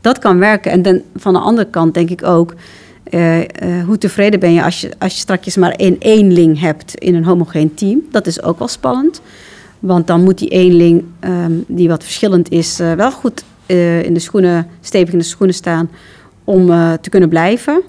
Dat 0.00 0.18
kan 0.18 0.38
werken. 0.38 0.70
En 0.70 0.82
dan, 0.82 1.02
van 1.16 1.32
de 1.32 1.38
andere 1.38 1.70
kant 1.70 1.94
denk 1.94 2.10
ik 2.10 2.22
ook, 2.22 2.54
eh, 3.04 3.40
eh, 3.40 3.84
hoe 3.86 3.98
tevreden 3.98 4.40
ben 4.40 4.52
je 4.52 4.64
als 4.64 4.80
je, 4.80 4.92
als 4.98 5.12
je 5.12 5.18
straks 5.18 5.56
maar 5.56 5.72
één 5.72 5.96
eenling 5.98 6.60
hebt 6.60 6.94
in 6.94 7.14
een 7.14 7.24
homogeen 7.24 7.74
team. 7.74 8.02
Dat 8.10 8.26
is 8.26 8.42
ook 8.42 8.58
wel 8.58 8.68
spannend. 8.68 9.20
Want 9.78 10.06
dan 10.06 10.24
moet 10.24 10.38
die 10.38 10.48
eenling, 10.48 11.04
ehm, 11.20 11.52
die 11.66 11.88
wat 11.88 12.02
verschillend 12.02 12.50
is, 12.50 12.76
wel 12.76 13.12
goed 13.12 13.44
eh, 13.66 14.02
in 14.02 14.14
de 14.14 14.20
schoenen, 14.20 14.66
stevig 14.80 15.12
in 15.12 15.18
de 15.18 15.24
schoenen 15.24 15.54
staan 15.54 15.90
om 16.44 16.70
eh, 16.70 16.92
te 16.92 17.10
kunnen 17.10 17.28
blijven. 17.28 17.82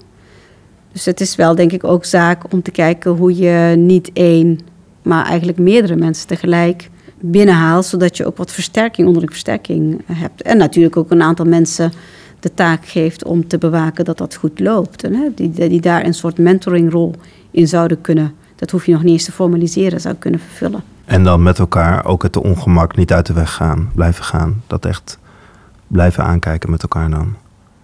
Dus 0.92 1.04
het 1.04 1.20
is 1.20 1.36
wel, 1.36 1.54
denk 1.54 1.72
ik, 1.72 1.84
ook 1.84 2.04
zaak 2.04 2.52
om 2.52 2.62
te 2.62 2.70
kijken 2.70 3.10
hoe 3.10 3.36
je 3.36 3.76
niet 3.76 4.10
één, 4.12 4.60
maar 5.02 5.26
eigenlijk 5.26 5.58
meerdere 5.58 5.96
mensen 5.96 6.26
tegelijk 6.26 6.90
binnenhaalt, 7.20 7.84
zodat 7.84 8.16
je 8.16 8.26
ook 8.26 8.36
wat 8.36 8.52
versterking 8.52 9.06
onder 9.06 9.22
de 9.22 9.30
versterking 9.30 10.00
hebt. 10.12 10.42
En 10.42 10.56
natuurlijk 10.56 10.96
ook 10.96 11.10
een 11.10 11.22
aantal 11.22 11.46
mensen 11.46 11.92
de 12.40 12.54
taak 12.54 12.86
geeft 12.86 13.24
om 13.24 13.46
te 13.46 13.58
bewaken 13.58 14.04
dat 14.04 14.18
dat 14.18 14.34
goed 14.34 14.60
loopt. 14.60 15.02
Hè, 15.02 15.28
die, 15.34 15.50
die 15.50 15.80
daar 15.80 16.04
een 16.04 16.14
soort 16.14 16.38
mentoringrol 16.38 17.14
in 17.50 17.68
zouden 17.68 18.00
kunnen, 18.00 18.34
dat 18.56 18.70
hoef 18.70 18.86
je 18.86 18.92
nog 18.92 19.02
niet 19.02 19.12
eens 19.12 19.24
te 19.24 19.32
formaliseren, 19.32 20.00
zou 20.00 20.14
kunnen 20.14 20.40
vervullen. 20.40 20.82
En 21.04 21.24
dan 21.24 21.42
met 21.42 21.58
elkaar 21.58 22.04
ook 22.04 22.22
het 22.22 22.36
ongemak 22.36 22.96
niet 22.96 23.12
uit 23.12 23.26
de 23.26 23.32
weg 23.32 23.52
gaan, 23.52 23.90
blijven 23.94 24.24
gaan. 24.24 24.62
Dat 24.66 24.84
echt 24.84 25.18
blijven 25.88 26.24
aankijken 26.24 26.70
met 26.70 26.82
elkaar 26.82 27.10
dan. 27.10 27.34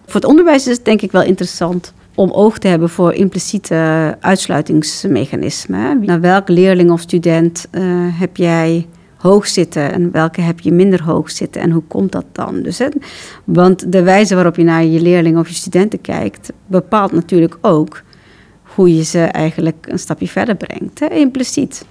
Voor 0.05 0.15
het 0.15 0.25
onderwijs 0.25 0.67
is 0.67 0.75
het 0.75 0.85
denk 0.85 1.01
ik 1.01 1.11
wel 1.11 1.23
interessant 1.23 1.93
om 2.15 2.31
oog 2.31 2.57
te 2.57 2.67
hebben 2.67 2.89
voor 2.89 3.13
impliciete 3.13 4.17
uitsluitingsmechanismen. 4.19 6.05
Naar 6.05 6.21
welke 6.21 6.51
leerling 6.51 6.91
of 6.91 7.01
student 7.01 7.67
eh, 7.71 7.83
heb 8.19 8.37
jij 8.37 8.87
hoog 9.17 9.47
zitten 9.47 9.91
en 9.91 10.11
welke 10.11 10.41
heb 10.41 10.59
je 10.59 10.71
minder 10.71 11.03
hoog 11.03 11.31
zitten 11.31 11.61
en 11.61 11.71
hoe 11.71 11.83
komt 11.87 12.11
dat 12.11 12.25
dan? 12.31 12.61
Dus, 12.61 12.81
want 13.43 13.91
de 13.91 14.03
wijze 14.03 14.35
waarop 14.35 14.55
je 14.55 14.63
naar 14.63 14.83
je 14.83 15.01
leerlingen 15.01 15.39
of 15.39 15.47
je 15.47 15.55
studenten 15.55 16.01
kijkt, 16.01 16.51
bepaalt 16.67 17.11
natuurlijk 17.11 17.57
ook 17.61 18.01
hoe 18.63 18.95
je 18.95 19.03
ze 19.03 19.19
eigenlijk 19.19 19.87
een 19.89 19.99
stapje 19.99 20.27
verder 20.27 20.55
brengt, 20.55 20.99
hè, 20.99 21.07
impliciet. 21.07 21.85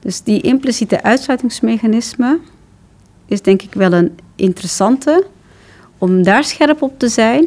Dus 0.00 0.22
die 0.22 0.40
impliciete 0.40 1.02
uitsluitingsmechanisme 1.02 2.38
is 3.26 3.42
denk 3.42 3.62
ik 3.62 3.74
wel 3.74 3.92
een 3.92 4.12
interessante 4.42 5.24
om 5.98 6.22
daar 6.22 6.44
scherp 6.44 6.82
op 6.82 6.98
te 6.98 7.08
zijn. 7.08 7.46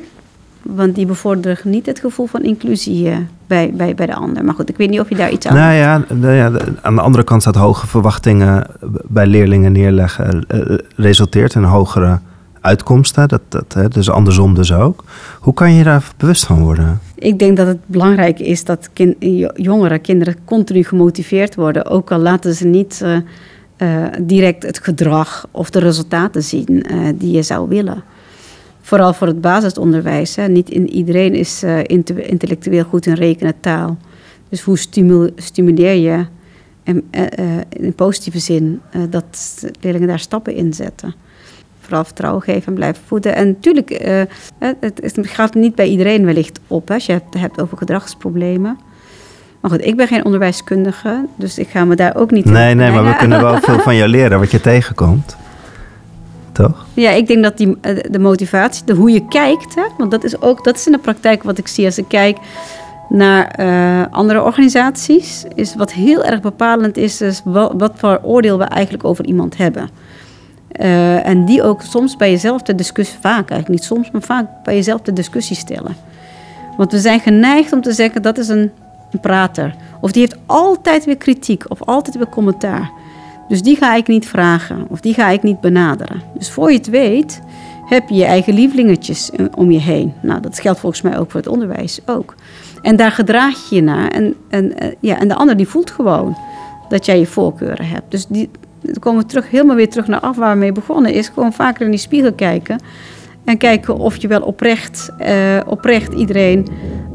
Want 0.61 0.95
die 0.95 1.05
bevorderen 1.05 1.57
niet 1.63 1.85
het 1.85 1.99
gevoel 1.99 2.25
van 2.25 2.43
inclusie 2.43 3.09
uh, 3.09 3.17
bij, 3.47 3.71
bij, 3.73 3.95
bij 3.95 4.05
de 4.05 4.15
ander. 4.15 4.43
Maar 4.43 4.53
goed, 4.53 4.69
ik 4.69 4.77
weet 4.77 4.89
niet 4.89 4.99
of 4.99 5.09
je 5.09 5.15
daar 5.15 5.31
iets 5.31 5.47
aan... 5.47 5.55
Nou 5.55 5.73
ja, 5.73 6.03
nou 6.13 6.33
ja 6.33 6.51
aan 6.81 6.95
de 6.95 7.01
andere 7.01 7.23
kant 7.23 7.41
staat 7.41 7.55
hoge 7.55 7.87
verwachtingen 7.87 8.67
bij 9.07 9.27
leerlingen 9.27 9.71
neerleggen... 9.71 10.45
Uh, 10.53 10.77
resulteert 10.95 11.53
in 11.55 11.63
hogere 11.63 12.19
uitkomsten. 12.61 13.27
Dat, 13.27 13.41
dat, 13.47 13.93
dus 13.93 14.09
andersom 14.09 14.53
dus 14.53 14.73
ook. 14.73 15.03
Hoe 15.39 15.53
kan 15.53 15.73
je 15.73 15.83
daar 15.83 16.03
bewust 16.17 16.45
van 16.45 16.59
worden? 16.59 16.99
Ik 17.15 17.39
denk 17.39 17.57
dat 17.57 17.67
het 17.67 17.79
belangrijk 17.85 18.39
is 18.39 18.63
dat 18.63 18.89
kind, 18.93 19.15
jongeren, 19.55 20.01
kinderen 20.01 20.35
continu 20.45 20.83
gemotiveerd 20.83 21.55
worden. 21.55 21.85
Ook 21.85 22.11
al 22.11 22.19
laten 22.19 22.53
ze 22.53 22.67
niet 22.67 23.01
uh, 23.03 23.17
uh, 23.77 24.05
direct 24.21 24.63
het 24.63 24.79
gedrag 24.79 25.47
of 25.51 25.69
de 25.69 25.79
resultaten 25.79 26.43
zien 26.43 26.85
uh, 26.91 27.09
die 27.15 27.31
je 27.31 27.41
zou 27.41 27.69
willen. 27.69 28.03
Vooral 28.81 29.13
voor 29.13 29.27
het 29.27 29.41
basisonderwijs. 29.41 30.35
Hè. 30.35 30.47
Niet 30.47 30.69
in, 30.69 30.89
iedereen 30.89 31.33
is 31.33 31.63
intellectueel 32.23 32.83
goed 32.83 33.05
in 33.05 33.13
rekenen 33.13 33.59
taal. 33.59 33.97
Dus 34.49 34.61
hoe 34.61 34.77
stimuleer 35.35 35.95
je 35.95 36.25
in, 36.83 37.09
in 37.69 37.93
positieve 37.93 38.39
zin 38.39 38.81
dat 39.09 39.63
leerlingen 39.81 40.07
daar 40.07 40.19
stappen 40.19 40.55
in 40.55 40.73
zetten? 40.73 41.15
vooral 41.85 42.03
vertrouwen 42.03 42.41
geven 42.41 42.67
en 42.67 42.73
blijven 42.73 43.03
voeden. 43.05 43.35
En 43.35 43.47
natuurlijk, 43.47 43.89
het, 44.59 44.77
het, 44.79 45.19
gaat 45.21 45.53
niet 45.53 45.75
bij 45.75 45.87
iedereen 45.87 46.25
wellicht 46.25 46.59
op 46.67 46.91
als 46.91 47.05
je 47.05 47.11
het 47.11 47.23
hebt 47.37 47.61
over 47.61 47.77
gedragsproblemen. 47.77 48.77
Maar 49.65 49.73
goed, 49.73 49.85
ik 49.85 49.95
ben 49.95 50.07
geen 50.07 50.25
onderwijskundige, 50.25 51.25
dus 51.35 51.57
ik 51.57 51.67
ga 51.69 51.85
me 51.85 51.95
daar 51.95 52.15
ook 52.15 52.31
niet... 52.31 52.45
Nee, 52.45 52.73
nee, 52.75 52.91
maar 52.91 53.05
we 53.05 53.15
kunnen 53.15 53.41
wel 53.41 53.59
veel 53.61 53.79
van 53.79 53.95
jou 53.95 54.09
leren 54.09 54.39
wat 54.39 54.51
je 54.51 54.61
tegenkomt. 54.71 55.35
Toch? 56.51 56.85
Ja, 56.93 57.09
ik 57.09 57.27
denk 57.27 57.43
dat 57.43 57.57
die, 57.57 57.77
eh, 57.81 57.97
de 58.09 58.19
motivatie, 58.19 58.85
de 58.85 58.93
hoe 58.93 59.11
je 59.11 59.27
kijkt, 59.27 59.75
hè, 59.75 59.81
want 59.97 60.11
dat 60.11 60.23
is 60.23 60.41
ook 60.41 60.63
dat 60.63 60.75
is 60.75 60.85
in 60.85 60.91
de 60.91 60.97
praktijk 60.97 61.43
wat 61.43 61.57
ik 61.57 61.67
zie 61.67 61.85
als 61.85 61.97
ik 61.97 62.07
kijk 62.07 62.37
naar 63.09 63.59
uh, 63.59 64.05
andere 64.11 64.41
organisaties, 64.41 65.45
is 65.55 65.75
wat 65.75 65.91
heel 65.91 66.23
erg 66.23 66.41
bepalend 66.41 66.97
is, 66.97 67.21
is 67.21 67.41
wat, 67.43 67.73
wat 67.77 67.91
voor 67.95 68.19
oordeel 68.23 68.57
we 68.57 68.63
eigenlijk 68.63 69.03
over 69.03 69.25
iemand 69.25 69.57
hebben. 69.57 69.89
Uh, 70.79 71.27
en 71.27 71.45
die 71.45 71.63
ook 71.63 71.81
soms 71.81 72.15
bij 72.15 72.31
jezelf 72.31 72.61
de 72.61 72.75
discussie, 72.75 73.17
vaak 73.21 73.49
eigenlijk 73.49 73.69
niet 73.69 73.83
soms, 73.83 74.11
maar 74.11 74.21
vaak 74.21 74.45
bij 74.63 74.75
jezelf 74.75 75.01
de 75.01 75.13
discussie 75.13 75.55
stellen. 75.55 75.95
Want 76.77 76.91
we 76.91 76.99
zijn 76.99 77.19
geneigd 77.19 77.73
om 77.73 77.81
te 77.81 77.91
zeggen 77.91 78.21
dat 78.21 78.37
is 78.37 78.47
een, 78.47 78.71
een 79.11 79.19
prater. 79.19 79.75
Of 80.01 80.11
die 80.11 80.21
heeft 80.21 80.37
altijd 80.45 81.05
weer 81.05 81.17
kritiek 81.17 81.63
of 81.67 81.83
altijd 81.83 82.15
weer 82.15 82.29
commentaar. 82.29 82.91
Dus 83.47 83.61
die 83.61 83.75
ga 83.75 83.95
ik 83.95 84.07
niet 84.07 84.27
vragen 84.27 84.85
of 84.89 84.99
die 84.99 85.13
ga 85.13 85.29
ik 85.29 85.43
niet 85.43 85.61
benaderen. 85.61 86.21
Dus 86.37 86.51
voor 86.51 86.71
je 86.71 86.77
het 86.77 86.89
weet 86.89 87.41
heb 87.85 88.09
je 88.09 88.15
je 88.15 88.25
eigen 88.25 88.53
lievelingetjes 88.53 89.31
om 89.55 89.71
je 89.71 89.79
heen. 89.79 90.13
Nou, 90.21 90.41
dat 90.41 90.59
geldt 90.59 90.79
volgens 90.79 91.01
mij 91.01 91.17
ook 91.17 91.31
voor 91.31 91.39
het 91.39 91.49
onderwijs 91.49 91.99
ook. 92.05 92.35
En 92.81 92.95
daar 92.95 93.11
gedraag 93.11 93.69
je 93.69 93.75
je 93.75 93.81
naar. 93.81 94.07
En, 94.07 94.35
en, 94.49 94.77
eh, 94.77 94.91
ja, 94.99 95.19
en 95.19 95.27
de 95.27 95.35
ander 95.35 95.57
die 95.57 95.67
voelt 95.67 95.91
gewoon 95.91 96.37
dat 96.89 97.05
jij 97.05 97.19
je 97.19 97.25
voorkeuren 97.25 97.87
hebt. 97.87 98.11
Dus 98.11 98.25
die, 98.27 98.49
dan 98.81 98.99
komen 98.99 99.21
we 99.21 99.27
terug, 99.27 99.49
helemaal 99.49 99.75
weer 99.75 99.89
terug 99.89 100.07
naar 100.07 100.19
af 100.19 100.35
waar 100.35 100.53
we 100.53 100.59
mee 100.59 100.71
begonnen. 100.71 101.13
Is 101.13 101.27
gewoon 101.27 101.53
vaker 101.53 101.85
in 101.85 101.91
die 101.91 101.99
spiegel 101.99 102.33
kijken. 102.33 102.79
En 103.45 103.57
kijken 103.57 103.97
of 103.97 104.15
je 104.15 104.27
wel 104.27 104.41
oprecht, 104.41 105.11
uh, 105.19 105.59
oprecht 105.65 106.13
iedereen 106.13 106.67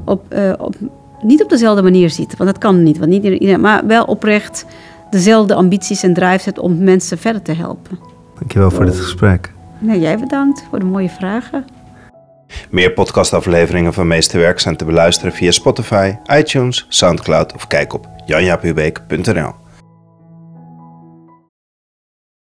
op, 0.04 0.34
uh, 0.34 0.52
op, 0.58 0.74
niet 1.22 1.42
op 1.42 1.48
dezelfde 1.48 1.82
manier 1.82 2.10
ziet. 2.10 2.36
Want 2.36 2.50
dat 2.50 2.58
kan 2.58 2.82
niet. 2.82 2.98
Want 2.98 3.10
niet 3.10 3.24
iedereen, 3.24 3.60
maar 3.60 3.86
wel 3.86 4.04
oprecht 4.04 4.66
dezelfde 5.10 5.54
ambities 5.54 6.02
en 6.02 6.14
drive 6.14 6.44
hebt 6.44 6.58
om 6.58 6.84
mensen 6.84 7.18
verder 7.18 7.42
te 7.42 7.52
helpen. 7.52 7.98
Dankjewel 8.38 8.70
voor 8.70 8.84
dit 8.84 8.96
gesprek. 8.96 9.52
Nou, 9.78 9.98
jij 9.98 10.18
bedankt 10.18 10.64
voor 10.70 10.78
de 10.78 10.84
mooie 10.84 11.08
vragen. 11.08 11.64
Meer 12.70 12.92
podcastafleveringen 12.92 13.92
van 13.92 14.06
Meesterwerk 14.06 14.60
zijn 14.60 14.76
te 14.76 14.84
beluisteren 14.84 15.32
via 15.32 15.50
Spotify, 15.50 16.14
iTunes, 16.32 16.86
Soundcloud 16.88 17.54
of 17.54 17.66
kijk 17.66 17.92
op 17.92 18.08
janjapubeek.nl. 18.26 19.54